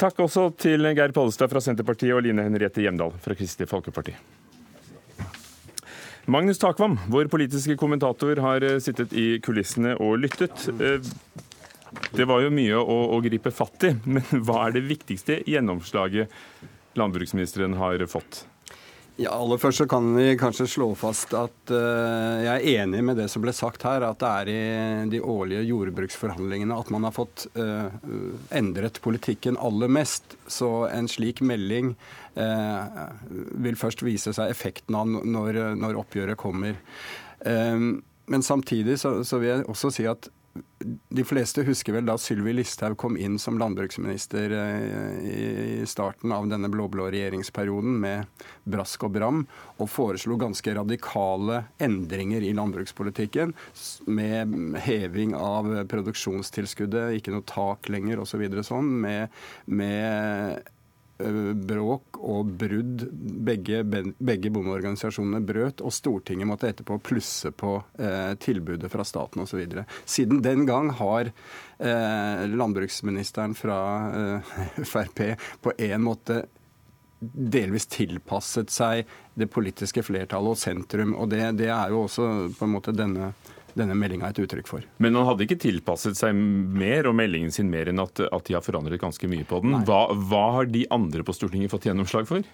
[0.00, 4.16] Takk også til Geir Pollestad fra Senterpartiet og Line Henriette Hjemdal fra Kristelig Folkeparti.
[6.26, 10.68] Magnus Takvam, vår politiske kommentator, har eh, sittet i kulissene og lyttet.
[10.78, 11.02] Eh,
[12.14, 16.30] det var jo mye å, å gripe fatt i, men hva er det viktigste gjennomslaget
[16.98, 18.44] landbruksministeren har fått?
[19.20, 23.18] Ja, aller først så kan vi kanskje slå fast at uh, jeg er enig med
[23.20, 27.12] det som ble sagt her, at det er i de årlige jordbruksforhandlingene at man har
[27.12, 27.92] fått uh,
[28.56, 30.38] endret politikken aller mest.
[30.48, 31.92] Så en slik melding
[32.40, 33.04] uh,
[33.60, 36.80] vil først vise seg effekten av når, når oppgjøret kommer.
[37.42, 40.28] men samtidig så, så vil jeg også si at
[41.08, 46.48] de fleste husker vel da Sylvi Listhaug kom inn som landbruksminister eh, i starten av
[46.50, 49.40] denne blå-blå regjeringsperioden med brask og bram,
[49.78, 53.54] og foreslo ganske radikale endringer i landbrukspolitikken.
[54.12, 58.44] Med heving av produksjonstilskuddet, ikke noe tak lenger osv.
[58.58, 58.92] Så sånn.
[59.06, 60.68] Med, med
[61.68, 63.06] bråk og brudd.
[63.46, 69.62] Begge, begge bondeorganisasjonene brøt, og Stortinget måtte etterpå plusse på eh, tilbudet fra staten osv.
[70.04, 73.78] Siden den gang har eh, landbruksministeren fra
[74.16, 74.56] eh,
[74.92, 75.24] Frp
[75.62, 76.42] på en måte
[77.22, 79.06] delvis tilpasset seg
[79.38, 81.14] det politiske flertallet og sentrum.
[81.14, 83.30] og det, det er jo også på en måte denne
[83.78, 84.86] denne meldinga et uttrykk for.
[85.02, 88.56] Men han hadde ikke tilpasset seg mer og meldingen sin mer enn at, at de
[88.56, 89.78] har forandret ganske mye på den.
[89.88, 92.44] Hva, hva, har de andre på Stortinget fått gjennomslag for?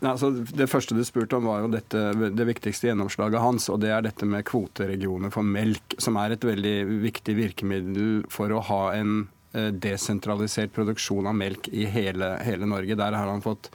[0.00, 2.00] Nei, altså, det første du spurte om, var jo dette,
[2.36, 3.68] det viktigste gjennomslaget hans.
[3.72, 8.52] Og det er dette med kvoteregioner for melk, som er et veldig viktig virkemiddel for
[8.52, 12.98] å ha en eh, desentralisert produksjon av melk i hele, hele Norge.
[13.00, 13.70] Der har han fått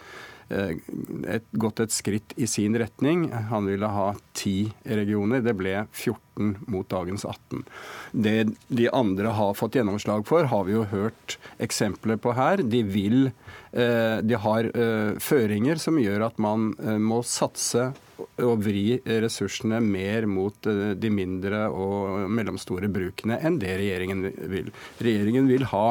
[0.49, 3.27] et, gått et skritt i sin retning.
[3.51, 5.43] Han ville ha ti regioner.
[5.45, 7.63] Det ble 14 mot dagens 18.
[8.12, 8.35] Det
[8.67, 12.63] de andre har fått gjennomslag for, har vi jo hørt eksempler på her.
[12.63, 13.31] De vil
[13.71, 20.27] eh, De har eh, føringer som gjør at man må satse og vri ressursene mer
[20.29, 24.71] mot eh, de mindre og mellomstore brukene enn det regjeringen vil.
[24.99, 25.85] Regjeringen vil ha,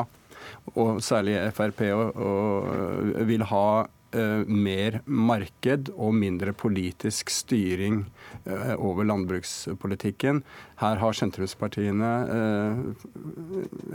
[0.75, 3.69] og særlig Frp, og, og vil ha
[4.17, 8.03] uh, mer marked og mindre politisk styring
[8.47, 10.43] uh, over landbrukspolitikken.
[10.83, 12.79] Her har sentrumspartiene uh,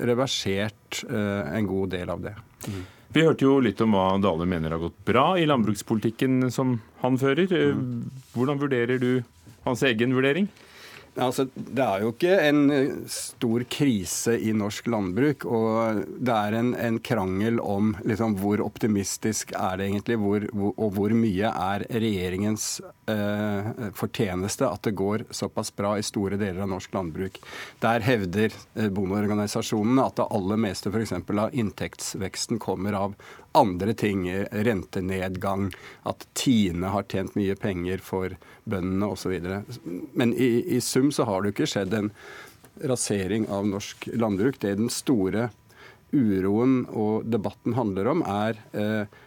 [0.03, 2.35] reversert en god del av det.
[2.67, 2.83] Mm.
[3.13, 7.17] Vi hørte jo litt om hva Dale mener har gått bra i landbrukspolitikken som han
[7.21, 7.49] fører.
[7.77, 8.05] Mm.
[8.33, 9.11] Hvordan vurderer du
[9.67, 10.49] hans egen vurdering?
[11.21, 15.45] Altså, det er jo ikke en eh, stor krise i norsk landbruk.
[15.45, 20.95] Og det er en, en krangel om liksom, hvor optimistisk er det egentlig, hvor, og
[20.97, 22.67] hvor mye er regjeringens
[23.11, 27.37] eh, fortjeneste at det går såpass bra i store deler av norsk landbruk.
[27.85, 31.13] Der hevder eh, bondeorganisasjonene at det aller meste f.eks.
[31.13, 33.17] av inntektsveksten kommer av
[33.57, 35.69] andre ting, rentenedgang,
[36.09, 38.37] at Tine har tjent mye penger for
[38.69, 39.35] bøndene osv.
[40.13, 42.13] Men i, i sum så har det ikke skjedd en
[42.81, 44.59] rasering av norsk landbruk.
[44.59, 45.49] Det den store
[46.13, 49.21] uroen og debatten handler om, er eh,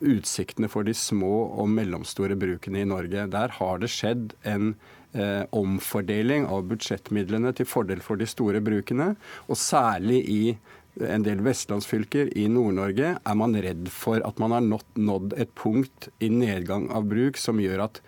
[0.00, 3.28] utsiktene for de små og mellomstore brukene i Norge.
[3.30, 4.74] Der har det skjedd en
[5.12, 9.14] eh, omfordeling av budsjettmidlene til fordel for de store brukene,
[9.48, 10.42] og særlig i
[11.06, 16.10] en del vestlandsfylker i Nord-Norge er man redd for at man har nådd et punkt
[16.20, 18.00] i nedgang av bruk som gjør at,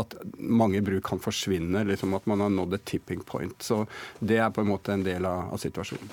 [0.00, 1.84] at mange bruk kan forsvinne.
[1.88, 3.56] liksom At man har nådd et tipping point.
[3.62, 3.84] Så
[4.20, 6.12] det er på en måte en del av, av situasjonen.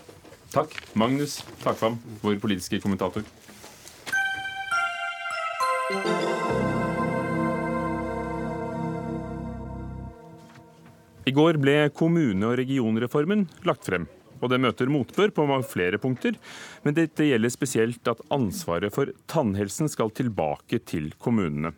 [0.54, 0.74] Takk.
[0.96, 3.26] Magnus Takvam, vår politiske kommentator.
[11.28, 14.08] I går ble kommune- og regionreformen lagt frem
[14.41, 16.38] og det møter motbør på flere punkter.
[16.84, 21.73] Men dette gjelder spesielt at ansvaret for tannhelsen skal tilbake til kommunene.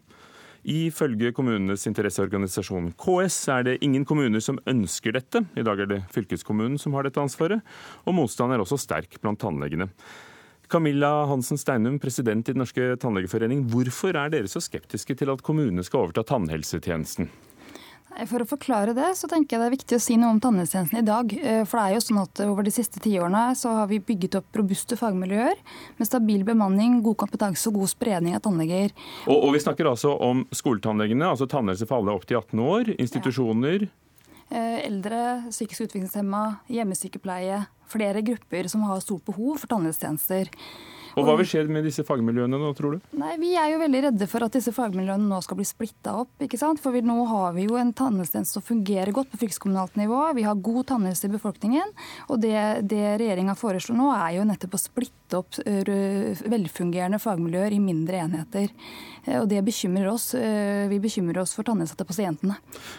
[0.70, 5.46] Ifølge kommunenes interesseorganisasjon KS er det ingen kommuner som ønsker dette.
[5.56, 7.64] I dag er det fylkeskommunen som har dette ansvaret,
[8.04, 9.88] og motstanden er også sterk blant tannlegene.
[10.70, 13.64] Camilla Hansen Steinum, president i Den norske tannlegeforening.
[13.72, 17.32] Hvorfor er dere så skeptiske til at kommunene skal overta tannhelsetjenesten?
[18.28, 21.00] For å forklare det, så tenker jeg det er viktig å si noe om tannhelsetjenesten
[21.00, 21.34] i dag.
[21.38, 24.40] Eh, for det er jo sånn at over de siste tiårene så har vi bygget
[24.42, 25.62] opp robuste fagmiljøer
[26.00, 28.96] med stabil bemanning, god kompetanse og god spredning av tannleger.
[29.28, 32.94] Og, og vi snakker altså om skoletannlegene, altså tannhelse for alle opp til 18 år,
[32.98, 33.88] institusjoner.
[33.88, 33.96] Ja.
[34.50, 36.44] Eh, eldre, psykisk utviklingshemma,
[36.74, 37.68] hjemmesykepleie.
[37.90, 40.50] Flere grupper som har stort behov for tannhelsetjenester.
[41.20, 43.10] Og Hva vil skje med disse fagmiljøene nå, tror du?
[43.20, 46.32] Nei, Vi er jo veldig redde for at disse fagmiljøene nå skal bli splitta opp.
[46.46, 46.82] ikke sant?
[46.84, 50.22] For vi, nå har vi jo en tannhelsetjeneste som fungerer godt på fylkeskommunalt nivå.
[50.38, 51.94] Vi har god tannhelse i befolkningen.
[52.30, 52.56] Og det,
[52.90, 58.72] det regjeringa foreslår nå, er jo nettopp å splitte opp velfungerende fagmiljøer i mindre enheter.
[59.26, 60.32] Eh, og det bekymrer oss.
[60.38, 62.58] Eh, vi bekymrer oss for tannhelsa til pasientene.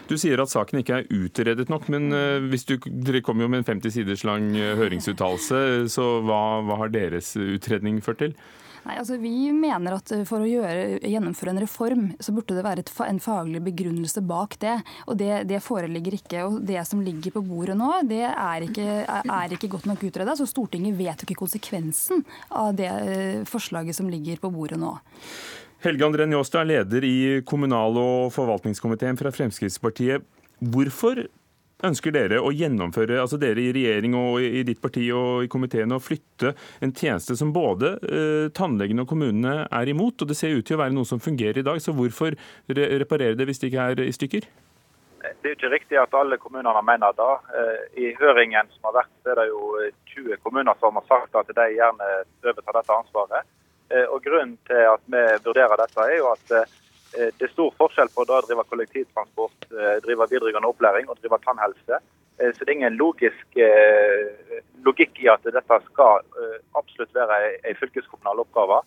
[0.09, 3.49] Du sier at saken ikke er utredet nok, men eh, hvis du, dere kom jo
[3.51, 8.35] med en 50 siders lang høringsuttalelse, så hva, hva har deres utredning ført til?
[8.81, 12.81] Nei, altså Vi mener at for å gjøre, gjennomføre en reform, så burde det være
[12.81, 14.79] et, en faglig begrunnelse bak det.
[15.05, 16.45] Og det, det, foreligger ikke.
[16.47, 20.33] Og det som ligger på bordet nå, det er ikke, er ikke godt nok utreda.
[20.37, 22.25] Så Stortinget vet jo ikke konsekvensen
[22.57, 22.89] av det
[23.49, 24.95] forslaget som ligger på bordet nå.
[25.81, 30.21] Helge André Njåstad er leder i kommunal- og forvaltningskomiteen fra Fremskrittspartiet.
[30.61, 31.23] Hvorfor
[31.81, 35.89] Ønsker dere å gjennomføre, altså dere i regjering og i ditt parti og i komiteen,
[35.89, 40.21] å flytte en tjeneste som både eh, tannlegene og kommunene er imot?
[40.21, 42.37] og Det ser ut til å være noe som fungerer i dag, så hvorfor
[42.69, 44.45] re reparere det hvis det ikke er i stykker?
[45.41, 47.31] Det er ikke riktig at alle kommunene mener det.
[47.57, 49.73] Eh, I høringen som har vært, er det jo
[50.13, 52.11] 20 kommuner som har sagt at de gjerne
[52.45, 53.49] overtar dette ansvaret.
[53.91, 57.73] Eh, og Grunnen til at vi vurderer dette, er jo at eh, det er stor
[57.79, 61.99] forskjell på å drive kollektivtransport, eh, drive videregående opplæring og drive tannhelse.
[62.41, 63.57] Så det er ingen logisk,
[64.81, 66.23] logikk i at dette skal
[66.79, 67.35] absolutt være
[67.69, 68.79] en fylkeskommunal oppgave.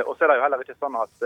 [0.00, 1.22] Og så er det jo heller ikke sånn at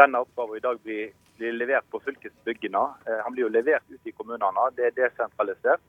[0.00, 2.82] denne oppgaven i dag blir, blir levert på fylkesbyggene.
[3.12, 4.64] Han blir jo levert ute i kommunene.
[4.74, 5.84] Det er desentralisert.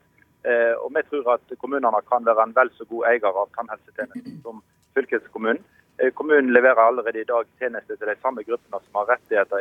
[0.84, 4.62] Og vi tror at kommunene kan være en vel så god eier av tannhelsetjenesten som
[4.94, 5.64] fylkeskommunen.
[6.02, 9.58] Eh, kommunen leverer allerede i dag tjenester til de samme gruppene som har rettigheter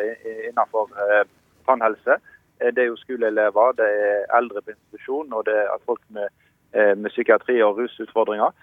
[0.49, 1.25] innenfor eh,
[1.69, 2.17] tannhelse.
[2.59, 6.33] Eh, det er jo skoleelever, det er eldre på institusjon og det er folk med,
[6.71, 8.53] med psykiatri og rusutfordringer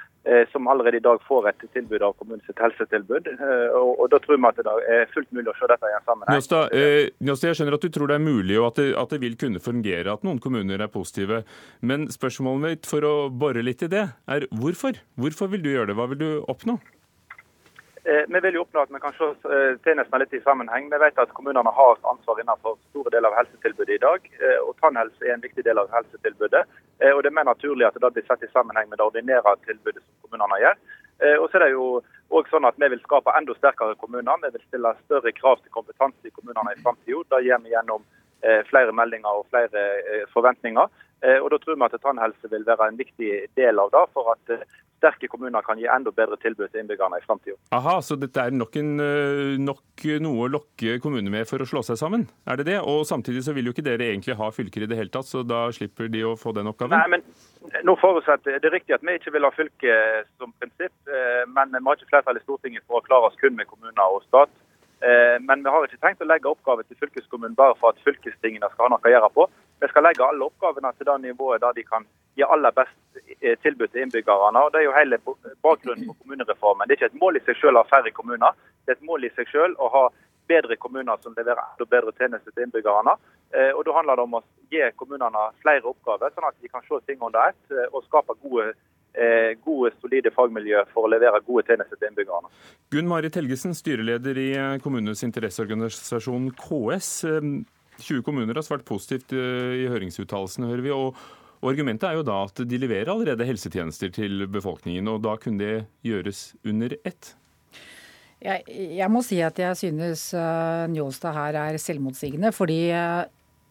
[0.53, 3.29] som allerede i dag får et tilbud av kommunens helsetilbud.
[3.77, 6.05] Og, og, Da tror vi at det er fullt mulig å se dette i en
[6.09, 6.37] sammenheng.
[6.41, 9.21] Njåstad, eh, jeg skjønner at du tror det er mulig og at det, at det,
[9.23, 11.43] vil kunne fungere at noen kommuner er positive.
[11.81, 15.01] Men spørsmålet mitt for å bore litt i det, er hvorfor?
[15.21, 16.01] Hvorfor vil du gjøre det?
[16.01, 16.81] Hva vil du oppnå?
[18.09, 20.87] Eh, vi vil jo oppnå at vi kan se eh, tjenestene litt i sammenheng.
[20.89, 24.31] Vi vet at kommunene har ansvar innenfor store deler av helsetilbudet i dag.
[24.39, 26.63] Eh, og Tannhelse er en viktig del av helsetilbudet.
[27.13, 30.01] og Det er mer naturlig at det blir sett i sammenheng med det ordinære tilbudet
[30.01, 30.81] som kommunene gjør.
[31.43, 31.85] Og så er det jo
[32.31, 34.41] også sånn at Vi vil skape enda sterkere kommuner.
[34.43, 37.23] Vi vil stille større krav til kompetanse i kommunene i framtida.
[37.29, 38.09] Det gjør vi gjennom
[38.71, 39.85] flere meldinger og flere
[40.33, 40.89] forventninger.
[41.19, 44.53] Og Da tror vi at tannhelse vil være en viktig del av det, for at
[44.99, 47.57] sterke kommuner kan gi enda bedre tilbud til innbyggerne i framtida.
[47.75, 51.69] Aha, så dette er nok, en, eh, nok, noe å lokke kommunene med for å
[51.69, 52.27] slå seg sammen?
[52.47, 52.79] Er det det?
[52.83, 55.45] Og samtidig så vil jo ikke dere egentlig ha fylker i det hele tatt, så
[55.47, 56.99] da slipper de å få den oppgaven?
[56.99, 59.99] Nei, men nå forutsetter Det er riktig at vi ikke vil ha fylke
[60.39, 63.57] som prinsipp, eh, men vi har ikke flertall i Stortinget for å klare oss kun
[63.57, 64.51] med kommuner og stat.
[64.99, 68.67] Eh, men vi har ikke tenkt å legge oppgaver til fylkeskommunen bare for at fylkestingene
[68.73, 69.47] skal ha noe å gjøre på.
[69.81, 72.07] Vi skal legge alle oppgavene til det nivået der de kan
[72.39, 74.63] gi aller best eh, tilbud til innbyggerne.
[74.63, 75.19] og Det er jo hele
[75.63, 76.87] bakgrunnen for kommunereformen.
[76.87, 78.59] Det er ikke et mål i seg selv å ha færre kommuner.
[78.85, 80.05] Det er et mål i seg selv å ha
[80.49, 83.17] bedre kommuner som leverer bedre tjenester til innbyggerne.
[83.55, 86.87] Eh, og Da handler det om å gi kommunene flere oppgaver, sånn at de kan
[86.87, 88.73] se ting under ett eh, og skape gode,
[89.65, 92.53] gode, solide fagmiljø for å levere gode tjenester til innbyggerne.
[92.93, 94.51] Gunn Marit Helgesen, styreleder i
[94.85, 97.11] kommunenes interesseorganisasjon KS.
[97.99, 100.95] 20 kommuner har svart positivt i høringsuttalelsene, hører vi.
[100.95, 101.19] og
[101.59, 105.59] og Argumentet er jo da at de leverer allerede helsetjenester til befolkningen, og da kunne
[105.59, 107.33] det gjøres under ett.
[108.39, 108.63] Jeg,
[108.95, 112.53] jeg må si at jeg synes uh, Njåstad her er selvmotsigende.
[112.55, 113.27] fordi uh,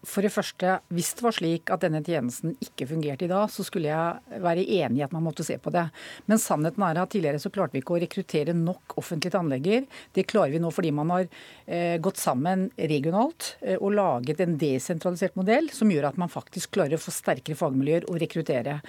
[0.05, 3.63] for det første, hvis det var slik at denne tjenesten ikke fungerte i dag, så
[3.65, 5.87] skulle jeg være enig i at man måtte se på det.
[6.29, 9.87] Men sannheten er at tidligere så klarte vi ikke å rekruttere nok offentlige tannleger.
[10.13, 14.57] Det klarer vi nå fordi man har eh, gått sammen regionalt eh, og laget en
[14.61, 18.79] desentralisert modell som gjør at man faktisk klarer å få sterkere fagmiljøer å rekruttere.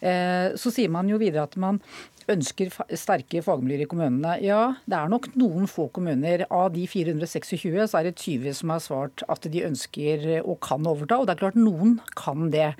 [0.00, 1.82] Eh, så sier man jo videre at man
[2.30, 4.36] ønsker sterke fagmiljøer i kommunene.
[4.44, 6.46] Ja, det er nok noen få kommuner.
[6.48, 10.86] Av de 426 så er det 20 som har svart at de ønsker og kan
[10.88, 11.20] overta.
[11.20, 12.72] Og det er klart noen kan det.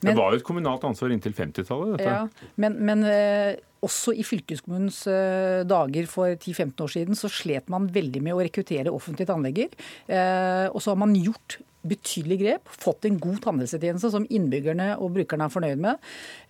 [0.00, 2.12] Men, det var jo et kommunalt ansvar inntil 50-tallet, dette.
[2.12, 7.70] Ja, men, men eh, også i fylkeskommunens eh, dager for 10-15 år siden så slet
[7.72, 9.72] man veldig med å rekruttere offentlige tannleger.
[10.08, 15.14] Eh, og så har man gjort betydelig grep, fått en god tannhelsetjeneste som innbyggerne og
[15.14, 16.00] brukerne er fornøyd med.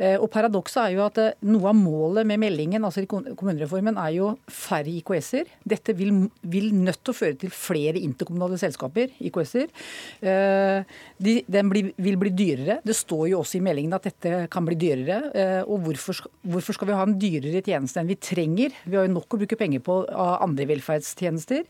[0.00, 4.16] Eh, og Paradokset er jo at eh, noe av målet med meldingen altså kommunereformen er
[4.16, 5.50] jo færre IKS-er.
[5.70, 6.12] Dette vil,
[6.42, 9.70] vil, nødt til å føre til flere interkommunale selskaper, IKS-er.
[10.20, 12.80] Eh, de, den blir, vil bli dyrere.
[12.86, 15.62] Det står jo også i meldingen at dette kan bli dyrere.
[15.70, 18.74] Og hvorfor, hvorfor skal vi ha en dyrere tjeneste enn vi trenger?
[18.84, 21.66] Vi har jo nok å bruke penger på av andre velferdstjenester.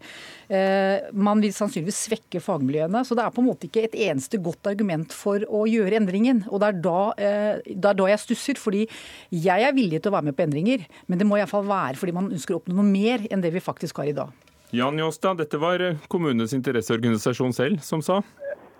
[1.12, 3.02] Man vil sannsynligvis svekke fagmiljøene.
[3.06, 6.44] så det er på en måte ikke et eneste godt argument for å gjøre endringen.
[6.50, 8.86] Og det er da, eh, det er da jeg stusser, fordi
[9.30, 10.86] jeg er villig til å være med på endringer.
[11.08, 13.60] Men det må iallfall være fordi man ønsker å oppnå noe mer enn det vi
[13.60, 14.30] faktisk har i dag.
[14.70, 18.22] Jan Jåstad, dette var eh, kommunenes interesseorganisasjon selv som sa?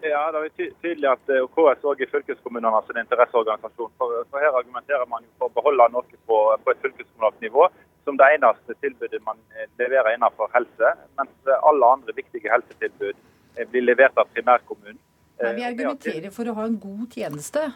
[0.01, 3.91] Ja, det er tydelig at eh, KS òg er fylkeskommunenes interesseorganisasjon.
[3.99, 7.67] For, for, Her argumenterer man jo for å beholde noe på, på et fylkeskommunalt nivå
[8.07, 9.37] som det eneste tilbudet man
[9.77, 13.30] leverer innenfor helse, mens alle andre viktige helsetilbud Eh,
[13.71, 14.99] blir levert av primærkommunen.
[15.41, 17.71] Men vi eh, argumenterer for å ha en god tjeneste.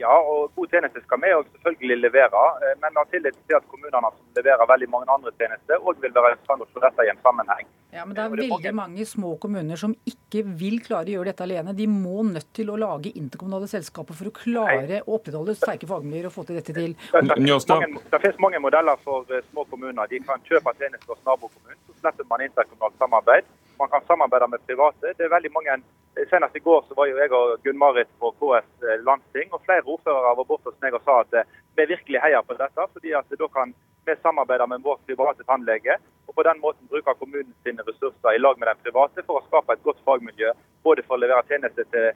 [0.00, 2.42] Ja, og god tjeneste skal vi selvfølgelig levere.
[2.62, 6.02] Eh, men vi har tillit til at kommunene som leverer veldig mange andre tjenester, òg
[6.04, 7.70] vil være i stand til å se dette i en sammenheng.
[7.96, 11.46] Ja, Men det er veldig mange små kommuner som ikke vil klare å gjøre dette
[11.46, 11.74] alene.
[11.76, 16.30] De må nødt til å lage interkommunale selskaper for å klare å opprettholde sterke fagmiljøer
[16.30, 16.96] og få til dette til.
[17.12, 20.10] Det, det, det finnes mange modeller for små kommuner.
[20.12, 21.80] De kan kjøpe tjenester hos nabokommunen.
[21.88, 25.14] Så slipper man interkommunalt samarbeid man kan samarbeide med private.
[25.18, 25.72] Det er veldig mange,
[26.30, 29.84] Senest i går så var jo jeg og Gunn-Marit på KS eh, landsting, og flere
[29.84, 32.86] ordførere var borte hos meg og sa at eh, vi virkelig heier på dette.
[32.92, 33.74] fordi at da kan
[34.06, 38.58] vi samarbeide med vår private tannlege, og på den måten bruke kommunens ressurser i lag
[38.58, 40.52] med den private for å skape et godt fagmiljø.
[40.82, 42.12] Både for å levere tjenester til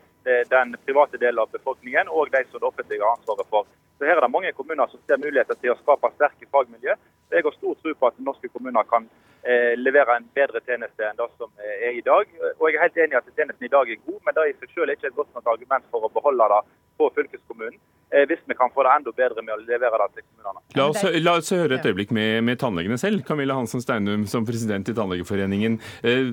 [0.51, 3.67] den private delen av befolkningen og de som det offentlige har ansvaret for.
[4.01, 6.95] Så Her er det mange kommuner som ser muligheter til å skape sterke fagmiljø.
[7.31, 9.05] Jeg har stor tro på at norske kommuner kan
[9.45, 12.25] eh, levere en bedre tjeneste enn det som er i dag.
[12.57, 14.55] Og Jeg er helt enig i at tjenesten i dag er god, men det i
[14.63, 16.63] seg selv er ikke et godt nok argument for å beholde det
[16.97, 17.77] på fylkeskommunen.
[18.09, 20.65] Eh, hvis vi kan få det enda bedre med å levere det til kommunene.
[20.81, 23.21] La oss, la oss høre et øyeblikk med, med tannlegene selv.
[23.29, 25.77] Camilla Hansen Steinum som president i Tannlegeforeningen.
[26.01, 26.33] Eh,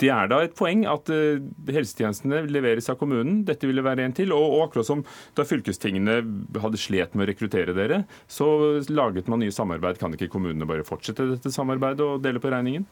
[0.00, 1.42] det er da et poeng at uh,
[1.72, 3.42] helsetjenestene leveres av kommunen.
[3.48, 4.34] Dette ville være en til.
[4.36, 5.02] Og, og, akkurat som
[5.38, 6.20] da fylkestingene
[6.62, 8.48] hadde slet med å rekruttere dere, så
[8.90, 10.00] laget man nye samarbeid.
[10.00, 12.86] Kan ikke kommunene bare fortsette dette samarbeidet og dele på regningen?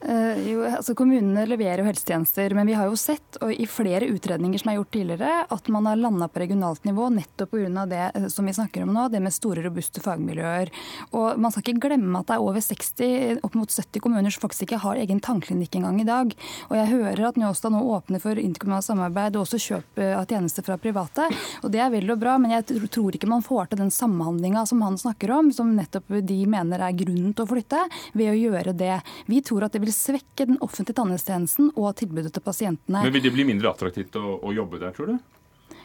[0.00, 4.06] Uh, jo, altså Kommunene leverer jo helsetjenester, men vi har jo sett og i flere
[4.08, 7.84] utredninger som er gjort tidligere, at man har landa på regionalt nivå nettopp pga.
[7.90, 10.72] det uh, som vi snakker om nå, det med store, robuste fagmiljøer.
[11.12, 14.46] Og Man skal ikke glemme at det er over 60, opp mot 70 kommuner som
[14.46, 16.32] faktisk ikke har egen tannklinikk engang i dag.
[16.70, 20.64] Og Jeg hører at Njåstad nå åpner for interkommunalt samarbeid og også kjøp av tjenester
[20.64, 21.28] fra private.
[21.62, 24.64] og Det er vel og bra, men jeg tror ikke man får til den samhandlinga
[24.66, 27.84] som han snakker om, som nettopp de mener er grunnen til å flytte,
[28.16, 28.96] ved å gjøre det.
[29.28, 33.02] Vi tror at det vil vil svekke den offentlige tannhelsetjenesten og tilbudet til pasientene.
[33.02, 35.38] Men Vil det bli mindre attraktivt å, å jobbe der, tror du?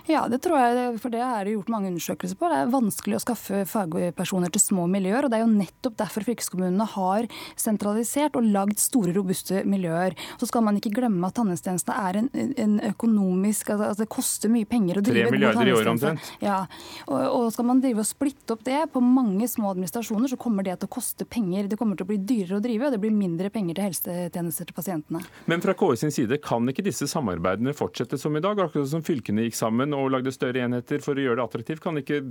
[0.05, 2.49] Ja, det tror jeg, for det er det gjort mange undersøkelser på.
[2.51, 5.25] Det er vanskelig å skaffe fagpersoner til små miljøer.
[5.25, 7.25] og Det er jo nettopp derfor fylkeskommunene har
[7.57, 10.13] sentralisert og lagd store, robuste miljøer.
[10.37, 14.51] Så skal man ikke glemme at tannhelsetjenestene er en, en, økonomisk altså, altså Det koster
[14.53, 16.29] mye penger å drive Tre milliarder i året omtrent.
[16.43, 16.59] Ja,
[17.07, 20.67] og, og, skal man drive og splitte opp det på mange små administrasjoner, så kommer
[20.67, 21.71] det til å koste penger.
[21.71, 24.69] Det kommer til å bli dyrere å drive, og det blir mindre penger til helsetjenester
[24.69, 25.23] til pasientene.
[25.49, 28.61] Men fra KS sin side, kan ikke disse samarbeidene fortsette som i dag?
[28.61, 31.83] Akkurat som fylkene gikk sammen og lagde større enheter for å gjøre det attraktivt.
[31.83, 32.21] Kan ikke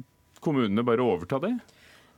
[0.45, 1.57] kommunene bare overta det?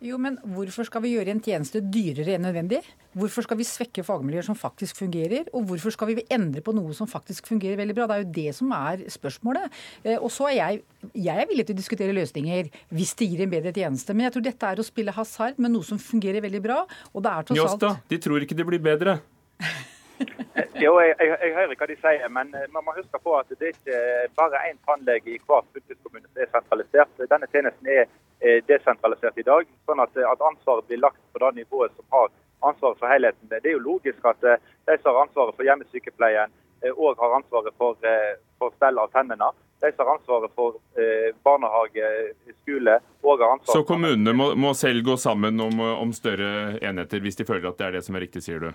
[0.04, 2.82] Jo, men Hvorfor skal vi gjøre en tjeneste dyrere enn nødvendig?
[3.16, 5.48] Hvorfor skal vi svekke fagmiljøer som faktisk fungerer?
[5.56, 8.08] Og hvorfor skal vi endre på noe som faktisk fungerer veldig bra?
[8.10, 9.72] Det er jo det som er spørsmålet.
[10.04, 10.84] Eh, og så er jeg,
[11.16, 14.12] jeg er villig til å diskutere løsninger hvis det gir en bedre tjeneste.
[14.12, 16.82] Men jeg tror dette er å spille hasard med noe som fungerer veldig bra.
[17.14, 17.80] og det er tross alt...
[17.80, 19.20] Njåstad, de tror ikke det blir bedre.
[20.84, 23.50] Jo, jeg, jeg, jeg, hører hva de sier, men eh, man må huske på at
[23.52, 24.00] det er ikke
[24.38, 27.22] bare én tannlege i hver fylkeskommune som er sentralisert.
[27.32, 28.08] Denne tjenesten er
[28.68, 32.32] desentralisert i dag, sånn at, at ansvaret blir lagt på det nivået som har
[32.68, 33.48] ansvaret for helheten.
[33.52, 36.52] Det er jo logisk at eh, de som har ansvaret for hjemmesykepleien,
[36.92, 38.10] òg eh, har ansvaret for,
[38.60, 39.52] for stell av tennene.
[39.84, 40.76] De som har ansvaret for
[41.44, 42.10] barnehage,
[42.62, 47.20] skole, og har ansvaret Så kommunene må, må, selv gå sammen om, om større enheter,
[47.20, 48.70] hvis de føler at det er det som er riktig, sier du?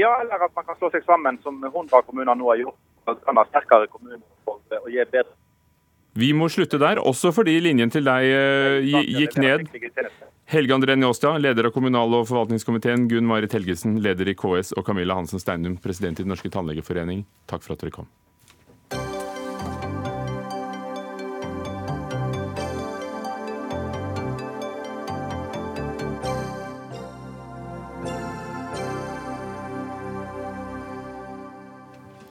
[0.00, 2.80] Ja, eller at man kan slå seg sammen, som 100 kommuner nå har gjort.
[3.10, 5.36] At kan ha sterkere kommuner for å gi bedre
[6.18, 9.68] vi må slutte der, også fordi linjen til deg uh, gikk ned.
[10.50, 14.86] Helge André Njåstad, leder av kommunal- og forvaltningskomiteen, Gunn Marit Helgesen, leder i KS, og
[14.88, 17.22] Camilla Hansen Steinum, president i Den norske tannlegeforening.
[17.50, 18.10] Takk for at dere kom.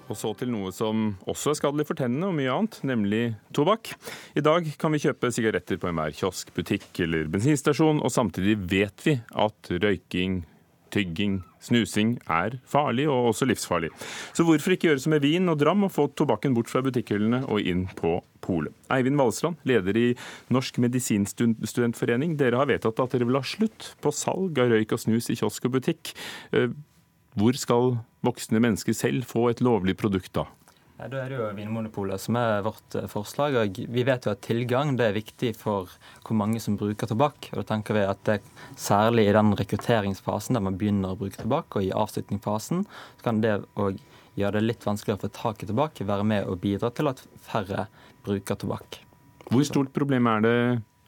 [0.10, 3.24] Og så til noe som også er skadelig for tennene og mye annet, nemlig
[3.56, 3.94] tobakk.
[4.38, 9.06] I dag kan vi kjøpe sigaretter på enhver kiosk, butikk eller bensinstasjon, og samtidig vet
[9.06, 10.42] vi at røyking,
[10.90, 13.92] tygging, snusing er farlig, og også livsfarlig.
[14.34, 17.44] Så hvorfor ikke gjøre som med vin og dram og få tobakken bort fra butikkhyllene
[17.46, 18.74] og inn på polet?
[18.96, 20.08] Eivind Valsland, leder i
[20.50, 22.34] Norsk medisinstudentforening.
[22.40, 25.38] Dere har vedtatt at dere vil ha slutt på salg av røyk og snus i
[25.38, 26.16] kiosk og butikk.
[26.56, 26.72] Eh,
[27.38, 30.48] hvor skal voksne mennesker selv få et lovlig produkt da?
[31.00, 33.56] Ja, da er det jo Vinmonopolet som er vårt eh, forslag.
[33.56, 35.88] og Vi vet jo at tilgang det er viktig for
[36.26, 37.54] hvor mange som bruker tobakk.
[37.54, 38.42] og da tenker vi at det
[38.80, 42.86] Særlig i den rekrutteringsfasen der man begynner å bruke tobakk, og i avslutningsfasen,
[43.20, 44.00] så kan det òg
[44.40, 47.24] gjøre det litt vanskeligere å få tak i tobakk, være med og bidra til at
[47.44, 47.88] færre
[48.24, 49.02] bruker tobakk.
[49.50, 50.56] Hvor stort problem er det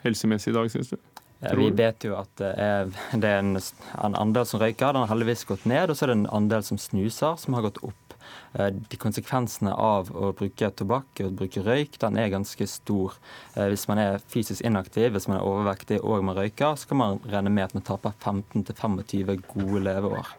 [0.04, 0.98] helsemessig i dag, synes du?
[1.42, 5.10] Vi vet jo at det er, det er en, en, andel som røyker, den har
[5.10, 5.90] heldigvis gått ned.
[5.90, 8.16] Og så er det en andel som snuser, som har gått opp.
[8.54, 13.16] Eh, de Konsekvensene av å bruke tobakk og bruke røyk den er ganske stor.
[13.56, 17.02] Eh, hvis man er fysisk inaktiv, hvis man er overvektig og man røyker, så kan
[17.02, 20.36] man regne med at man taper 15-25 gode leveår.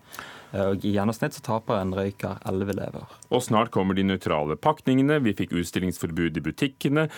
[0.53, 3.17] Eh, og I gjennomsnitt så taper en røyker 11 leveår.
[3.33, 5.23] Og snart kommer de nøytrale pakningene.
[5.25, 7.09] Vi fikk utstillingsforbud i butikkene.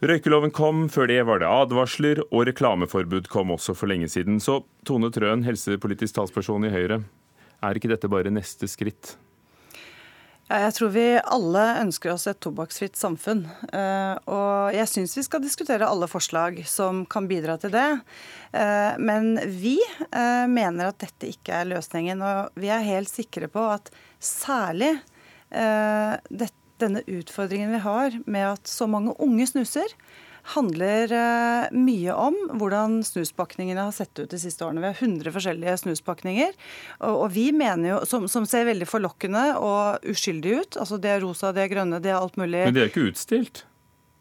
[0.00, 4.38] Røykeloven kom, før det var det advarsler, og reklameforbud kom også for lenge siden.
[4.40, 7.02] Så Tone Trøen, helsepolitisk talsperson i Høyre,
[7.60, 9.18] er ikke dette bare neste skritt?
[10.50, 13.44] Jeg tror vi alle ønsker oss et tobakksfritt samfunn.
[13.70, 17.86] Eh, og jeg syns vi skal diskutere alle forslag som kan bidra til det.
[18.50, 22.24] Eh, men vi eh, mener at dette ikke er løsningen.
[22.24, 24.96] Og vi er helt sikre på at særlig
[25.50, 29.94] dette denne utfordringen vi har med at så mange unge snuser,
[30.54, 34.82] handler eh, mye om hvordan snuspakningene har sett ut de siste årene.
[34.82, 36.54] Vi har 100 forskjellige snuspakninger,
[37.06, 40.80] og, vi mener jo, som, som, ser veldig forlokkende og uskyldige ut.
[40.80, 42.64] Altså Det er rosa, det er grønne, det er alt mulig.
[42.68, 43.64] Men det er ikke utstilt?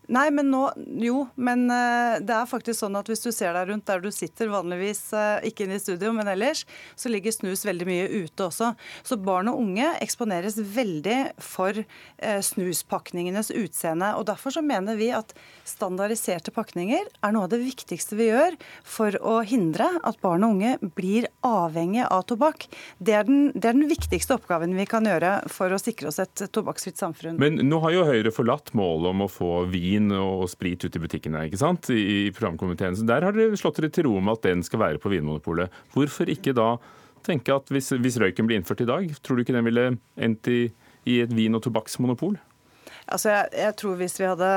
[0.09, 0.63] Nei, men nå
[0.99, 4.09] Jo, men uh, det er faktisk sånn at hvis du ser deg rundt der du
[4.13, 6.65] sitter, vanligvis uh, ikke inne i studio, men ellers,
[6.97, 8.71] så ligger snus veldig mye ute også.
[9.05, 14.11] Så barn og unge eksponeres veldig for uh, snuspakningenes utseende.
[14.17, 15.35] og Derfor så mener vi at
[15.67, 20.57] standardiserte pakninger er noe av det viktigste vi gjør for å hindre at barn og
[20.57, 22.65] unge blir avhengig av tobakk.
[22.97, 26.19] Det er den, det er den viktigste oppgaven vi kan gjøre for å sikre oss
[26.23, 27.37] et tobakksfritt samfunn.
[27.41, 30.95] Men nå har jo Høyre forlatt målet om å få vin vin og sprit ut
[30.95, 31.89] i butikkene ikke sant?
[31.91, 32.95] i programkomiteen.
[32.95, 35.69] Så Der har dere slått dere til ro med at den skal være på Vinmonopolet.
[35.93, 36.77] Hvorfor ikke da
[37.23, 40.47] tenke at hvis, hvis røyken blir innført i dag, tror du ikke den ville endt
[40.47, 40.71] i,
[41.05, 42.37] i et vin- og tobakksmonopol?
[43.09, 44.49] Altså, jeg, jeg, tror hvis vi, hadde,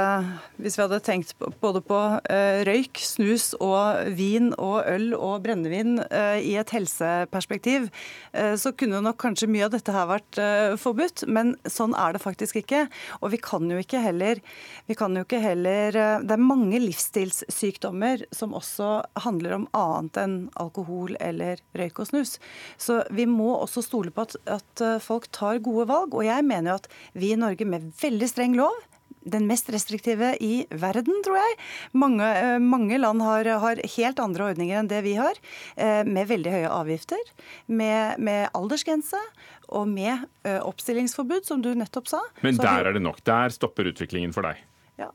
[0.60, 1.30] hvis vi hadde tenkt
[1.62, 7.88] både på uh, røyk, snus og vin og øl og brennevin uh, i et helseperspektiv,
[8.36, 10.40] uh, så kunne nok kanskje mye av dette her vært
[10.80, 11.24] forbudt.
[11.32, 12.84] Men sånn er det faktisk ikke.
[13.22, 14.40] Og vi kan jo ikke heller,
[14.88, 15.94] jo ikke heller
[16.24, 18.90] Det er mange livsstilssykdommer som også
[19.24, 22.36] handler om annet enn alkohol eller røyk og snus.
[22.80, 26.16] Så vi må også stole på at, at folk tar gode valg.
[26.16, 28.74] Og jeg mener jo at vi i Norge med veldig streng streng lov.
[29.22, 31.58] Den mest restriktive i verden, tror jeg.
[31.94, 35.38] Mange, eh, mange land har, har, helt andre ordninger enn det vi har.
[35.76, 37.22] Eh, med veldig høye avgifter,
[37.68, 39.20] med, med aldersgrense
[39.68, 42.18] og med eh, oppstillingsforbud, som du nettopp sa.
[42.42, 43.22] Men der er det nok.
[43.22, 44.58] Der stopper utviklingen for deg.
[44.98, 45.12] Ja.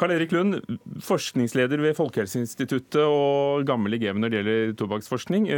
[0.00, 0.56] Karl Erik Lund,
[1.04, 5.52] forskningsleder ved Folkehelseinstituttet og gammel i gamet når det gjelder tobakksforskning.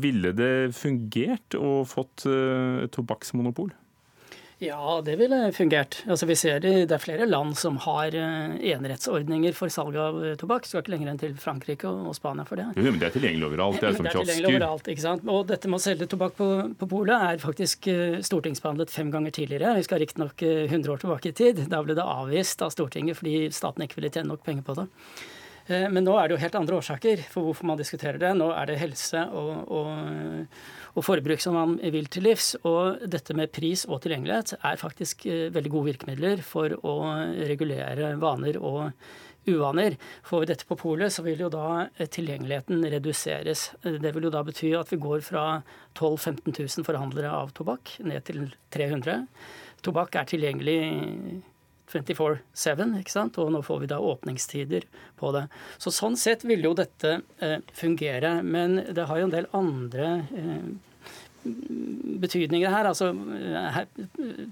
[0.00, 2.24] Ville det fungert å fått
[2.96, 3.74] tobakksmonopol?
[4.62, 5.96] Ja, det ville fungert.
[6.06, 10.20] Altså, vi ser det, det er flere land som har uh, enerettsordninger for salg av
[10.22, 10.68] uh, tobakk.
[10.68, 12.68] Skal ikke lenger enn til Frankrike og, Spania for det.
[12.78, 13.80] Jo, men Det er tilgjengelig overalt.
[13.82, 14.20] Det er som kiosker.
[14.20, 15.26] Det er tilgjengelig overalt, ikke sant?
[15.34, 16.48] Og dette med å selge tobakk på,
[16.78, 19.74] på polet er faktisk uh, stortingsbehandlet fem ganger tidligere.
[19.80, 21.64] Vi skal riktignok uh, 100 år tilbake i tid.
[21.72, 24.86] Da ble det avvist av Stortinget fordi staten ikke ville tjene nok penger på det.
[25.68, 28.32] Men nå er det jo helt andre årsaker for hvorfor man diskuterer det.
[28.34, 30.48] Nå er det helse og, og
[30.92, 32.52] og forbruk som man vil til livs.
[32.68, 36.96] Og dette med pris og tilgjengelighet er faktisk eh, veldig gode virkemidler for å
[37.48, 38.90] regulere vaner og
[39.48, 39.96] uvaner.
[40.26, 43.70] Får vi dette på polet, så vil jo da eh, tilgjengeligheten reduseres.
[43.82, 45.46] Det vil jo da bety at vi går fra
[45.96, 48.44] 12 000-15 000 forhandlere av tobakk ned til
[48.74, 49.24] 300.
[49.82, 50.78] Tobakk er tilgjengelig
[51.92, 53.38] 24-7, ikke sant?
[53.38, 54.86] og nå får vi da åpningstider
[55.20, 55.46] på det.
[55.82, 58.38] Så Sånn sett vil jo dette eh, fungere.
[58.42, 60.72] Men det har jo en del andre eh,
[62.22, 62.86] betydninger her.
[62.86, 63.86] Altså, eh, her,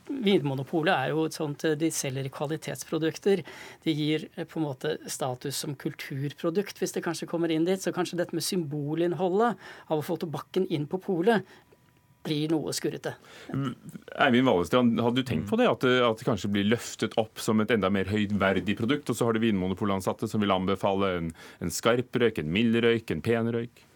[0.09, 3.45] Vinmonopolet er jo et sånt eh, De selger kvalitetsprodukter.
[3.85, 7.81] De gir eh, på en måte status som kulturprodukt, hvis det kanskje kommer inn dit.
[7.83, 11.47] Så kanskje dette med symbolinnholdet av å få tobakken inn på polet
[12.27, 13.15] blir noe skurrete.
[13.51, 15.69] Eivind Wallestrand, hadde du tenkt på det?
[15.71, 15.99] At, det?
[16.05, 19.11] at, det kanskje blir løftet opp som et enda mer høydverdig produkt?
[19.11, 21.31] Og så har du vinmonopolansatte som vil anbefale en,
[21.65, 23.87] en skarp røyk, en mild røyk, en pen røyk?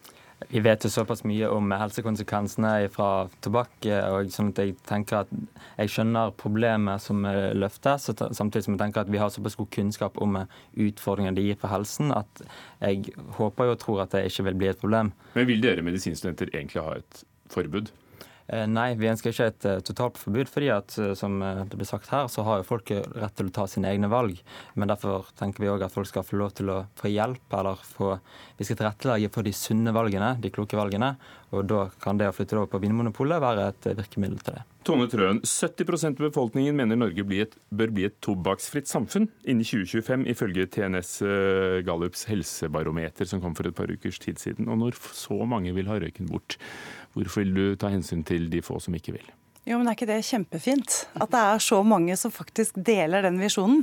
[0.49, 5.31] Vi vet jo såpass mye om helsekonsekvensene fra tobakk, og sånn at jeg tenker at
[5.79, 7.23] jeg skjønner problemet som
[7.55, 10.41] løftes, samtidig som jeg tenker at vi har såpass god kunnskap om
[10.73, 12.43] utfordringene det gir for helsen, at
[12.83, 15.13] jeg håper og tror at det ikke vil bli et problem.
[15.39, 17.23] Men vil dere medisinstudenter egentlig ha et
[17.55, 17.93] forbud?
[18.47, 22.11] Eh, nei, vi ønsker ikke et uh, totalforbud, fordi at uh, som det ble sagt
[22.13, 24.37] her, så har jo folk rett til å ta sine egne valg.
[24.77, 27.81] Men derfor tenker vi òg at folk skal få lov til å få hjelp, eller
[27.95, 28.15] få
[28.55, 31.15] Vi skal tilrettelegge for de sunne valgene, de kloke valgene.
[31.55, 34.65] Og da kan det å flytte over på Vinmonopolet være et virkemiddel til det.
[34.85, 39.65] Tone Trøen, 70% av befolkningen mener Norge blir et, bør bli et tobakksfritt samfunn innen
[39.65, 41.15] 2025, ifølge TNS
[41.87, 44.69] Gallups helsebarometer som kom for et par ukers tid siden.
[44.69, 46.59] Og når så mange vil ha røyken bort,
[47.15, 49.27] Hvorfor vil du ta hensyn til de få som ikke vil?
[49.65, 50.95] Jo, men Er ikke det kjempefint?
[51.17, 53.79] At det er så mange som faktisk deler den visjonen.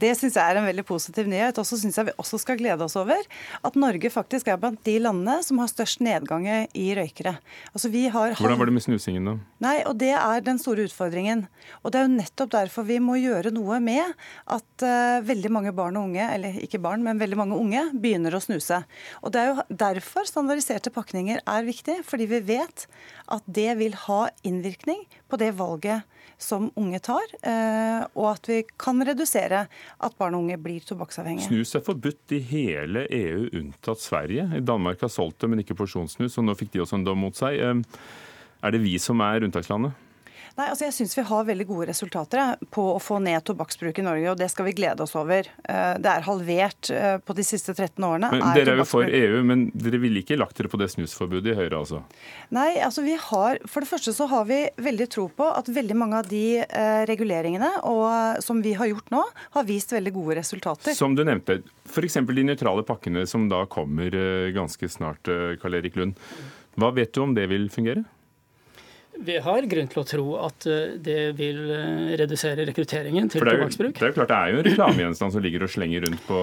[0.00, 1.58] Det syns jeg er en veldig positiv nyhet.
[1.60, 4.80] Og så syns jeg vi også skal glede oss over at Norge faktisk er blant
[4.88, 7.34] de landene som har størst nedgang i røykere.
[7.74, 8.36] Altså, har...
[8.40, 9.34] Hvordan var det med snusingen, da?
[9.66, 11.44] Nei, og Det er den store utfordringen.
[11.84, 14.16] Og Det er jo nettopp derfor vi må gjøre noe med
[14.48, 18.32] at uh, veldig mange barn og unge, eller ikke barn, men veldig mange unge, begynner
[18.32, 18.80] å snuse.
[19.20, 22.88] Og Det er jo derfor standardiserte pakninger er viktig, fordi vi vet
[23.28, 26.06] at det vil ha innvirkning på det valget
[26.38, 31.48] som unge tar, eh, og at vi kan redusere at barn og unge blir tobakksavhengige.
[31.48, 34.44] Snus er forbudt i hele EU unntatt Sverige.
[34.58, 37.24] I Danmark har solgt det, men ikke porsjonssnus, og nå fikk de også en dom
[37.24, 37.56] mot seg.
[37.56, 38.02] Eh,
[38.66, 39.96] er det vi som er unntakslandet?
[40.56, 44.04] Nei, altså Jeg syns vi har veldig gode resultater på å få ned tobakksbruk i
[44.06, 45.50] Norge, og det skal vi glede oss over.
[45.68, 48.30] Eh, det er halvert eh, på de siste 13 årene.
[48.32, 50.88] Men er dere er jo for EU, men dere ville ikke lagt dere på det
[50.94, 52.00] snusforbudet i Høyre, altså?
[52.56, 55.98] Nei, altså vi har, For det første så har vi veldig tro på at veldig
[56.00, 59.22] mange av de eh, reguleringene og, som vi har gjort nå,
[59.58, 60.96] har vist veldig gode resultater.
[60.96, 62.22] Som du nevnte, f.eks.
[62.24, 64.14] de nøytrale pakkene som da kommer
[64.56, 65.28] ganske snart,
[65.60, 66.16] Karl Erik Lund.
[66.80, 68.04] Hva vet du om det vil fungere?
[69.24, 73.94] Vi har grunn til å tro at eh, det vil eh, redusere rekrutteringen til tobakksbruk.
[73.96, 76.40] Det er jo klart det er jo en reklamegjenstand som ligger og slenger rundt på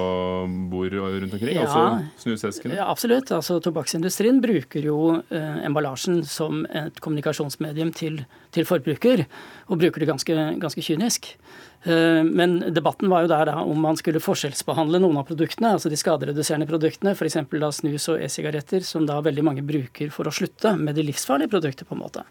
[0.71, 2.77] bord rundt omkring, ja, altså snuseskene?
[2.79, 3.33] Ja, absolutt.
[3.35, 8.23] Altså, tobakksindustrien bruker jo eh, emballasjen som et kommunikasjonsmedium til,
[8.55, 9.27] til forbruker,
[9.69, 11.35] og bruker det ganske, ganske kynisk.
[11.83, 15.91] Eh, men debatten var jo der da om man skulle forskjellsbehandle noen av produktene, altså
[15.91, 17.39] de skadereduserende produktene, f.eks.
[17.79, 21.89] snus og e-sigaretter, som da veldig mange bruker for å slutte med de livsfarlige produktene,
[21.89, 22.25] på en måte.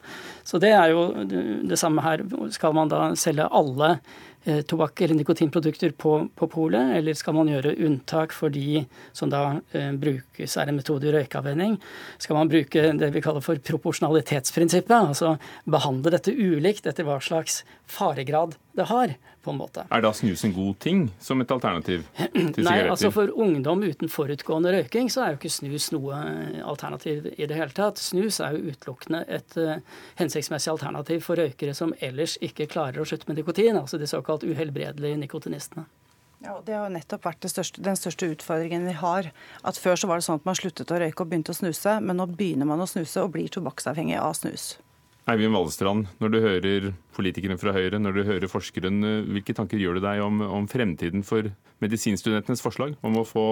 [0.45, 1.09] Så det er jo
[1.69, 2.25] det samme her.
[2.55, 3.97] Skal man da selge alle
[4.45, 8.81] Eh, tobakk- eller nikotinprodukter på, på polet, eller skal man gjøre unntak for de
[9.15, 11.77] som da eh, brukes, er en metode i røykeavvenning?
[12.19, 15.37] Skal man bruke det vi kaller for proporsjonalitetsprinsippet, altså
[15.71, 19.17] behandle dette ulikt etter hva slags faregrad det har?
[19.43, 19.85] på en måte.
[19.91, 22.67] Er da snus en god ting som et alternativ til sigaretter?
[22.67, 26.21] Nei, altså For ungdom uten forutgående røyking så er jo ikke snus noe
[26.63, 28.01] alternativ i det hele tatt.
[28.03, 29.81] Snus er jo utelukkende et uh,
[30.21, 34.47] hensiktsmessig alternativ for røykere som ellers ikke klarer å slutte med nikotin, altså de såkalt
[34.47, 35.89] uhelbredelige nikotinistene.
[36.43, 39.31] Ja, Det har jo nettopp vært største, den største utfordringen vi har.
[39.63, 42.01] At Før så var det sånn at man sluttet å røyke og begynte å snuse,
[42.03, 44.73] men nå begynner man å snuse og blir tobakksavhengig av snus.
[45.31, 49.79] Eivind Valestrand, når du hører politikerne fra Høyre, når du hører forskeren, eh, hvilke tanker
[49.79, 51.47] gjør du deg om, om fremtiden for
[51.83, 53.47] medisinstudentenes forslag om å få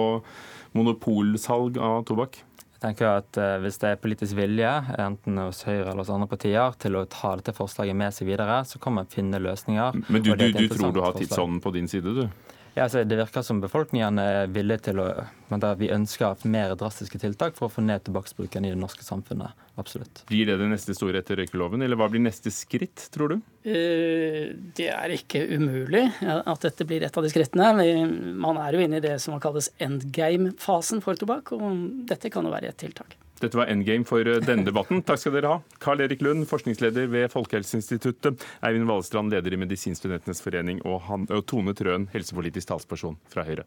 [0.75, 2.41] monopolsalg av tobakk?
[2.81, 4.69] Jeg tenker at uh, Hvis det er politisk vilje,
[4.99, 8.63] enten hos Høyre eller hos andre partier, til å ta dette forslaget med seg videre,
[8.67, 10.01] så kan man finne løsninger.
[10.09, 12.50] Men du, du, du tror du har tidsånden på din side, du?
[12.73, 15.07] Ja, altså, Det virker som befolkningen er villig til å
[15.51, 19.51] men Vi ønsker mer drastiske tiltak for å få ned tobakksbruken i det norske samfunnet.
[19.75, 20.23] Absolutt.
[20.29, 23.41] Blir det det neste store etter røykeloven, eller hva blir neste skritt, tror du?
[23.67, 27.87] Eh, det er ikke umulig at dette blir et av de skrittene.
[28.31, 32.55] Man er jo inne i det som kalles endgame-fasen for tobakk, og dette kan jo
[32.55, 33.17] være et tiltak.
[33.41, 35.01] Dette var endgame for eh, denne debatten.
[35.01, 35.77] Takk skal dere ha.
[35.81, 38.43] Karl Erik Lund, forskningsleder ved Folkehelseinstituttet.
[38.61, 40.83] Eivind Valestrand, leder i Medisinstudentenes forening.
[40.85, 43.65] Og, han, og Tone Trøen, helsepolitisk talsperson fra Høyre.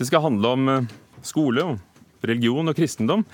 [0.00, 0.88] Det skal handle om eh,
[1.28, 1.66] skole,
[2.24, 3.26] religion og kristendom.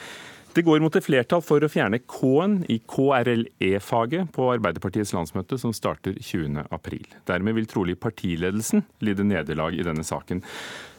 [0.59, 5.71] Det går mot et flertall for å fjerne K-en i KRLE-faget på Arbeiderpartiets landsmøte, som
[5.77, 7.21] starter 20.4.
[7.31, 10.41] Dermed vil trolig partiledelsen lide nederlag i denne saken.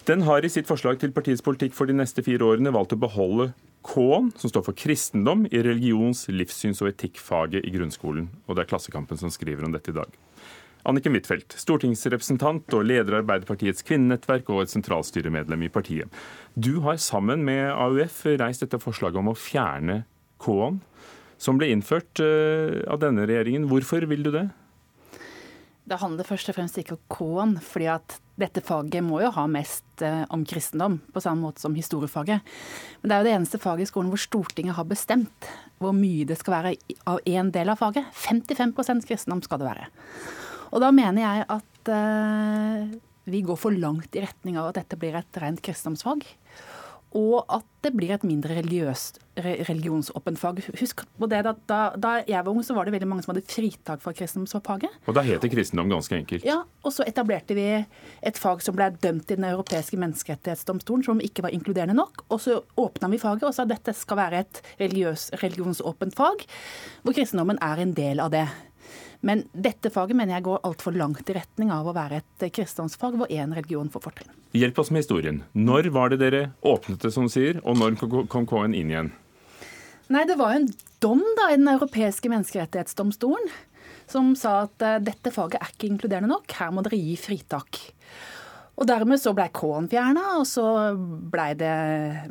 [0.08, 3.02] Den har i sitt forslag til partiets politikk for de neste fire årene valgt å
[3.04, 3.50] beholde
[3.84, 8.32] K-en, som står for kristendom, i religions-, livssyns- og etikkfaget i grunnskolen.
[8.48, 10.16] Og det er Klassekampen som skriver om dette i dag.
[10.88, 16.08] Anniken Huitfeldt, stortingsrepresentant og leder av Arbeiderpartiets kvinnenettverk og et sentralstyremedlem i partiet.
[16.56, 20.04] Du har sammen med AUF reist dette forslaget om å fjerne
[20.40, 20.80] K-en,
[21.40, 23.68] som ble innført eh, av denne regjeringen.
[23.72, 24.48] Hvorfor vil du det?
[25.90, 29.46] Det handler først og fremst ikke om K-en, fordi at dette faget må jo ha
[29.52, 32.46] mest eh, om kristendom, på samme måte som historiefaget.
[33.02, 35.50] Men det er jo det eneste faget i skolen hvor Stortinget har bestemt
[35.80, 36.76] hvor mye det skal være
[37.10, 38.08] av én del av faget.
[38.16, 39.90] 55% kristendom skal det være.
[40.70, 42.98] Og da mener jeg at eh,
[43.30, 46.26] vi går for langt i retning av at dette blir et rent kristendomsfag.
[47.18, 50.60] Og at det blir et mindre religiøst, religionsåpent fag.
[50.78, 53.32] Husk på det, da, da, da, jeg var ung, så var det veldig mange som
[53.34, 55.00] hadde fritak fra kristendomsfaget.
[55.10, 56.46] Og da het det kristendom ganske enkelt?
[56.46, 61.24] Ja, og så etablerte vi et fag som ble dømt i Den europeiske menneskerettighetsdomstolen, som
[61.24, 62.28] ikke var inkluderende nok.
[62.30, 66.46] Og så åpna vi faget og sa at dette skal være et religiøs, religionsåpent fag,
[67.02, 68.46] hvor kristendommen er en del av det.
[69.26, 73.18] Men dette faget mener jeg går altfor langt i retning av å være et kristendomsfag
[73.20, 74.36] hvor én religion får fortrinn.
[74.56, 75.42] Hjelp oss med historien.
[75.54, 78.00] Når var det dere åpnet det, som du sier, og når
[78.32, 79.12] kom K-en inn igjen?
[80.10, 80.70] Nei, Det var en
[81.04, 83.52] dom da i Den europeiske menneskerettighetsdomstolen
[84.10, 87.78] som sa at uh, dette faget er ikke inkluderende nok, her må dere gi fritak.
[88.80, 90.64] Og Dermed så blei K-en fjerna, og så
[90.96, 91.76] blei det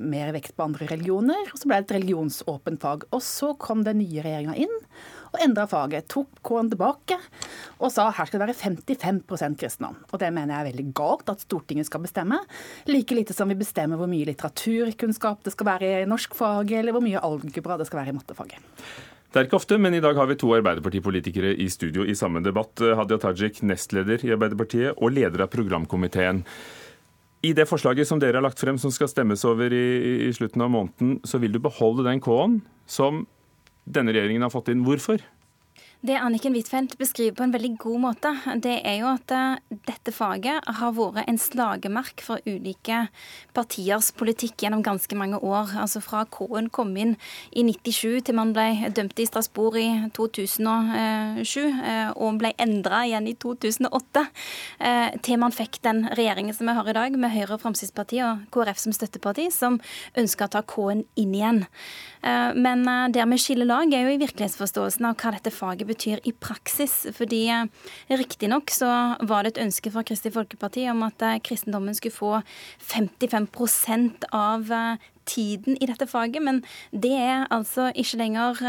[0.01, 1.51] mer vekt på andre religioner.
[1.53, 3.05] Og så blei det et religionsåpent fag.
[3.13, 4.79] Og så kom den nye regjeringa inn
[5.33, 6.09] og endra faget.
[6.11, 7.19] Tok K-en tilbake
[7.79, 9.99] og sa her skal det være 55% kristendom.
[10.13, 12.41] Og det mener jeg er veldig galt at Stortinget skal bestemme.
[12.91, 17.05] Like lite som vi bestemmer hvor mye litteraturkunnskap det skal være i norskfaget, eller hvor
[17.05, 18.75] mye algebra det skal være i mattefaget.
[19.29, 22.41] Det er ikke ofte, men i dag har vi to Arbeiderpartipolitikere i studio i samme
[22.41, 22.81] debatt.
[22.81, 26.41] Hadia Tajik, nestleder i Arbeiderpartiet og leder av programkomiteen.
[27.45, 29.85] I det forslaget som dere har lagt frem, som skal stemmes over i,
[30.27, 33.27] i slutten av måneden, så vil du beholde den K-en som
[33.95, 34.85] denne regjeringen har fått inn.
[34.87, 35.23] Hvorfor?
[35.99, 38.31] Det Anniken Huitfeldt beskriver på en veldig god måte,
[38.63, 43.01] det er jo at eh, dette faget har vært en slagemark for ulike
[43.57, 45.73] partiers politikk gjennom ganske mange år.
[45.83, 47.17] Altså fra K-en kom inn
[47.51, 53.27] i 97 til man ble dømt i Strasbourg i 2007, eh, og ble endra igjen
[53.27, 54.25] i 2008,
[54.79, 58.23] eh, til man fikk den regjeringen som vi har i dag, med Høyre og Fremskrittspartiet
[58.23, 59.83] og KrF som støtteparti, som
[60.15, 61.65] ønsker å ta K-en inn igjen.
[62.23, 62.83] Men
[63.15, 67.01] der vi skiller lag, er jo i virkelighetsforståelsen av hva dette faget betyr i praksis.
[67.17, 67.67] Fordi eh,
[68.21, 68.91] riktignok så
[69.29, 72.33] var det et ønske fra Kristelig Folkeparti om at eh, kristendommen skulle få
[72.93, 73.49] 55
[74.33, 78.63] av eh, tiden i dette faget, men det er altså ikke lenger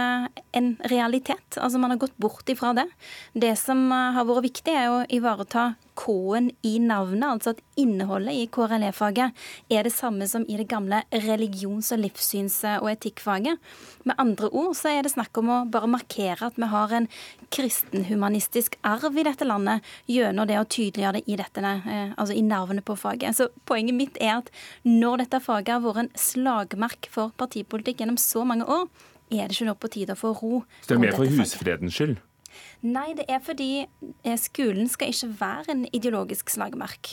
[0.54, 1.58] en realitet.
[1.58, 2.88] Altså Man har gått bort ifra det.
[3.34, 8.46] Det som har vært viktig, er å ivareta K-en i navnet, altså at innholdet i
[8.52, 9.36] KRLE-faget
[9.74, 13.60] er det samme som i det gamle religions- og livssyns- og etikkfaget.
[14.08, 17.10] Med andre ord så er det snakk om å bare markere at vi har en
[17.52, 22.46] kristenhumanistisk arv i dette landet gjennom det å tydeliggjøre det i, dette, eh, altså i
[22.46, 23.36] navnet på faget.
[23.36, 24.50] Så Poenget mitt er at
[24.88, 26.14] når dette faget har vært en
[26.50, 28.88] slagmark for partipolitikk gjennom så mange år,
[29.30, 30.64] er det ikke nå på tide å få ro.
[30.82, 32.18] Så det er mer for husfredens skyld?
[32.82, 37.12] Nei, det er fordi eh, skolen skal ikke være en ideologisk slagmark.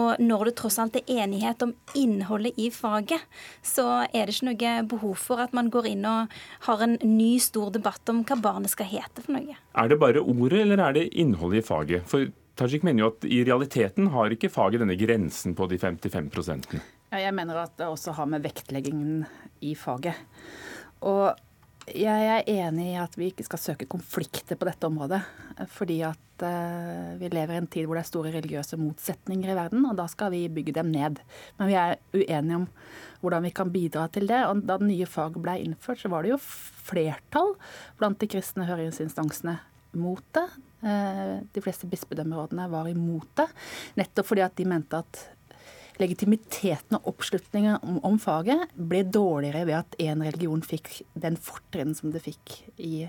[0.00, 3.26] Og når det tross alt er enighet om innholdet i faget,
[3.60, 6.34] så er det ikke noe behov for at man går inn og
[6.66, 9.58] har en ny stor debatt om hva barnet skal hete for noe.
[9.76, 12.08] Er det bare ordet, eller er det innholdet i faget?
[12.08, 16.32] For Tajik mener jo at i realiteten har ikke faget denne grensen på de 55
[16.74, 19.22] ja, Jeg mener at det også har med vektleggingen
[19.64, 20.16] i faget.
[21.00, 21.32] Og
[21.96, 25.22] jeg er enig i at vi ikke skal søke konflikter på dette området.
[25.72, 29.56] Fordi at uh, vi lever i en tid hvor det er store religiøse motsetninger i
[29.56, 31.22] verden, og da skal vi bygge dem ned.
[31.58, 32.68] Men vi er uenige om
[33.22, 34.42] hvordan vi kan bidra til det.
[34.50, 37.56] Og da det nye faget ble innført, så var det jo flertall
[37.98, 39.56] blant de kristne høringsinstansene
[39.98, 40.46] mot det.
[40.84, 43.48] Uh, de fleste bispedømmerådene var imot det,
[43.98, 45.24] nettopp fordi at de mente at
[46.02, 51.94] legitimiteten og oppslutningen om, om, faget ble dårligere ved at én religion fikk den fortrinn
[51.98, 53.08] som det fikk i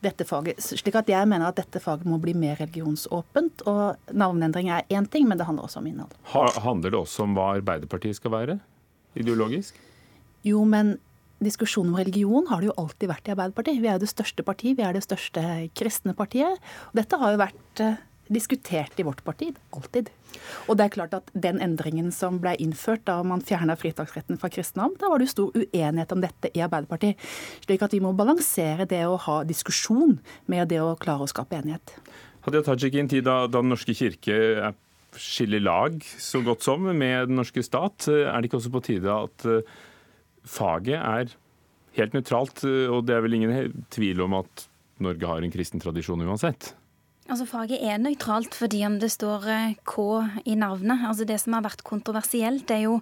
[0.00, 0.62] dette faget.
[0.64, 3.66] Slik at jeg mener at dette faget må bli mer religionsåpent.
[3.68, 6.16] Og navneendring er én ting, men det handler også om innhold.
[6.32, 8.58] Handler det også om hva Arbeiderpartiet skal være?
[9.20, 9.76] Ideologisk?
[10.46, 10.96] Jo, men
[11.44, 13.80] diskusjonen om religion har det jo alltid vært i Arbeiderpartiet.
[13.80, 15.44] Vi er jo det største partiet, vi er det største
[15.76, 16.60] kristne partiet.
[16.90, 18.00] Og dette har jo vært eh,
[18.30, 19.50] diskutert i vårt parti.
[19.74, 20.10] Alltid.
[20.70, 24.50] Og det er klart at den endringen som ble innført da man fjerna fritaksretten fra
[24.52, 27.18] kristendom, da var det jo stor uenighet om dette i Arbeiderpartiet.
[27.66, 30.18] Slik at vi må balansere det å ha diskusjon
[30.50, 31.96] med det å klare å skape enighet.
[32.46, 34.72] Hadia Tajik, i en tid da, da Den norske kirke
[35.18, 39.10] skiller lag så godt som med den norske stat, er det ikke også på tide
[39.10, 39.78] at eh,
[40.46, 41.32] faget er
[41.98, 42.62] helt nøytralt?
[42.94, 44.68] Og det er vel ingen tvil om at
[45.02, 46.74] Norge har en kristen tradisjon uansett?
[47.30, 50.02] Altså Faget er nøytralt fordi om det står eh, K
[50.50, 51.04] i navnet.
[51.06, 52.96] Altså Det som har vært kontroversielt, det er jo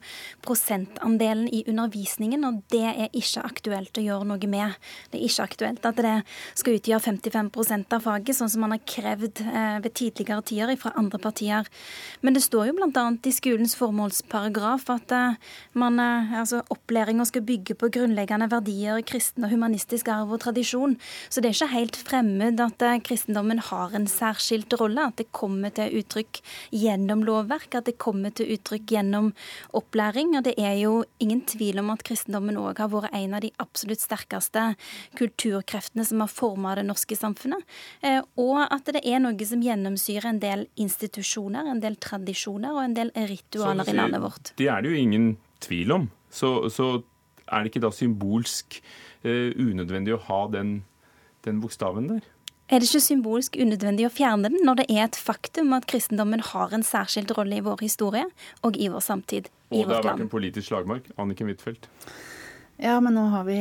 [0.45, 4.77] prosentandelen i undervisningen, og det er ikke aktuelt å gjøre noe med.
[5.09, 6.13] Det er ikke aktuelt at det
[6.61, 10.93] skal utgjøre 55% av faget, sånn som man har krevd eh, ved tidligere tider fra
[11.01, 11.73] andre partier.
[12.21, 13.07] Men det står jo bl.a.
[13.25, 15.41] i skolens formålsparagraf at eh,
[15.73, 15.97] man,
[16.43, 21.01] altså opplæringa skal bygge på grunnleggende verdier, kristen og humanistisk arv og tradisjon.
[21.33, 25.09] Så det er ikke helt fremmed at kristendommen har en særskilt rolle.
[25.09, 26.41] At det kommer til uttrykk
[26.75, 29.33] gjennom lovverk, at det kommer til uttrykk gjennom
[29.79, 30.35] opplæring.
[30.39, 33.53] Og det er jo ingen tvil om at kristendommen òg har vært en av de
[33.63, 34.65] absolutt sterkeste
[35.19, 37.65] kulturkreftene som har forma det norske samfunnet.
[38.03, 42.85] Eh, og at det er noe som gjennomsyrer en del institusjoner, en del tradisjoner og
[42.85, 44.53] en del ritualer i landet vårt.
[44.59, 45.29] Det er det jo ingen
[45.65, 46.09] tvil om.
[46.31, 46.99] Så, så
[47.49, 48.81] er det ikke da symbolsk
[49.25, 50.83] uh, unødvendig å ha den,
[51.47, 52.27] den bokstaven der?
[52.69, 56.43] Er det ikke symbolsk unødvendig å fjerne den, når det er et faktum at kristendommen
[56.51, 58.27] har en særskilt rolle i vår historie
[58.67, 59.49] og i vår samtid?
[59.73, 61.07] I og det har vært en politisk slagmark.
[61.17, 61.89] Anniken Huitfeldt.
[62.77, 63.57] Ja, men nå har vi,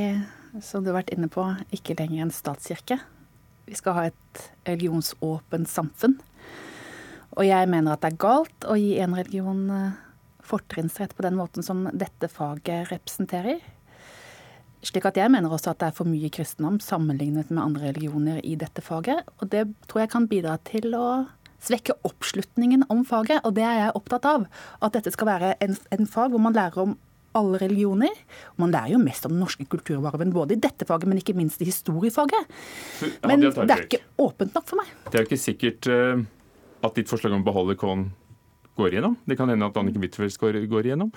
[0.60, 3.00] som du har vært inne på, ikke lenger en statskirke.
[3.68, 6.20] Vi skal ha et religionsåpent samfunn.
[7.38, 9.98] Og jeg mener at det er galt å gi en religion eh,
[10.48, 13.64] fortrinnsrett på den måten som dette faget representerer.
[14.86, 18.38] Slik at jeg mener også at det er for mye kristendom sammenlignet med andre religioner
[18.46, 19.26] i dette faget.
[19.42, 21.08] Og det tror jeg kan bidra til å
[21.64, 24.46] svekke oppslutningen om faget, og det er jeg opptatt av.
[24.86, 26.94] At dette skal være en, en fag hvor man lærer om
[27.38, 28.14] alle religioner.
[28.56, 31.36] Og man lærer jo mest om den norske kulturarven, både i dette faget, men ikke
[31.38, 32.54] minst i historiefaget.
[33.26, 34.94] Men det er ikke åpent nok for meg.
[35.10, 36.24] Det er jo ikke sikkert uh,
[36.86, 38.10] at ditt forslag om å beholde K-en
[38.78, 39.18] går igjennom.
[39.26, 41.14] Det kan hende at Anniken Huitfeldt går, går igjennom.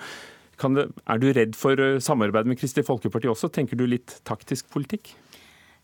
[0.61, 3.49] Det, er du redd for eh, samarbeid med Kristelig Folkeparti også?
[3.53, 5.15] Tenker du litt taktisk politikk?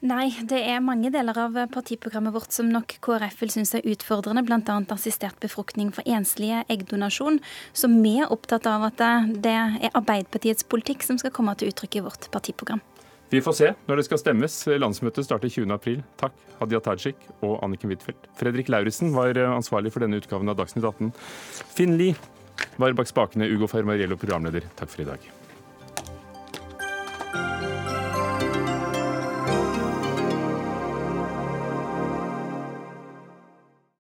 [0.06, 4.44] Nei, det er mange deler av partiprogrammet vårt som nok KrF vil synes er utfordrende,
[4.46, 4.76] bl.a.
[4.94, 7.40] assistert befruktning for enslige, eggdonasjon.
[7.74, 9.02] Så vi er opptatt av at
[9.42, 12.84] det er Arbeiderpartiets politikk som skal komme til uttrykk i vårt partiprogram.
[13.34, 14.62] Vi får se når det skal stemmes.
[14.86, 16.06] Landsmøtet starter 20.4.
[16.22, 18.30] Takk, Hadia Tajik og Anniken Huitfeldt.
[18.38, 21.10] Fredrik Lauritzen var ansvarlig for denne utgaven av Dagsnytt 18.
[21.74, 22.37] Finn Lie
[22.78, 23.50] var bak spakene.
[23.54, 24.70] Ugo Fermariello, programleder.
[24.76, 25.37] Takk for i dag.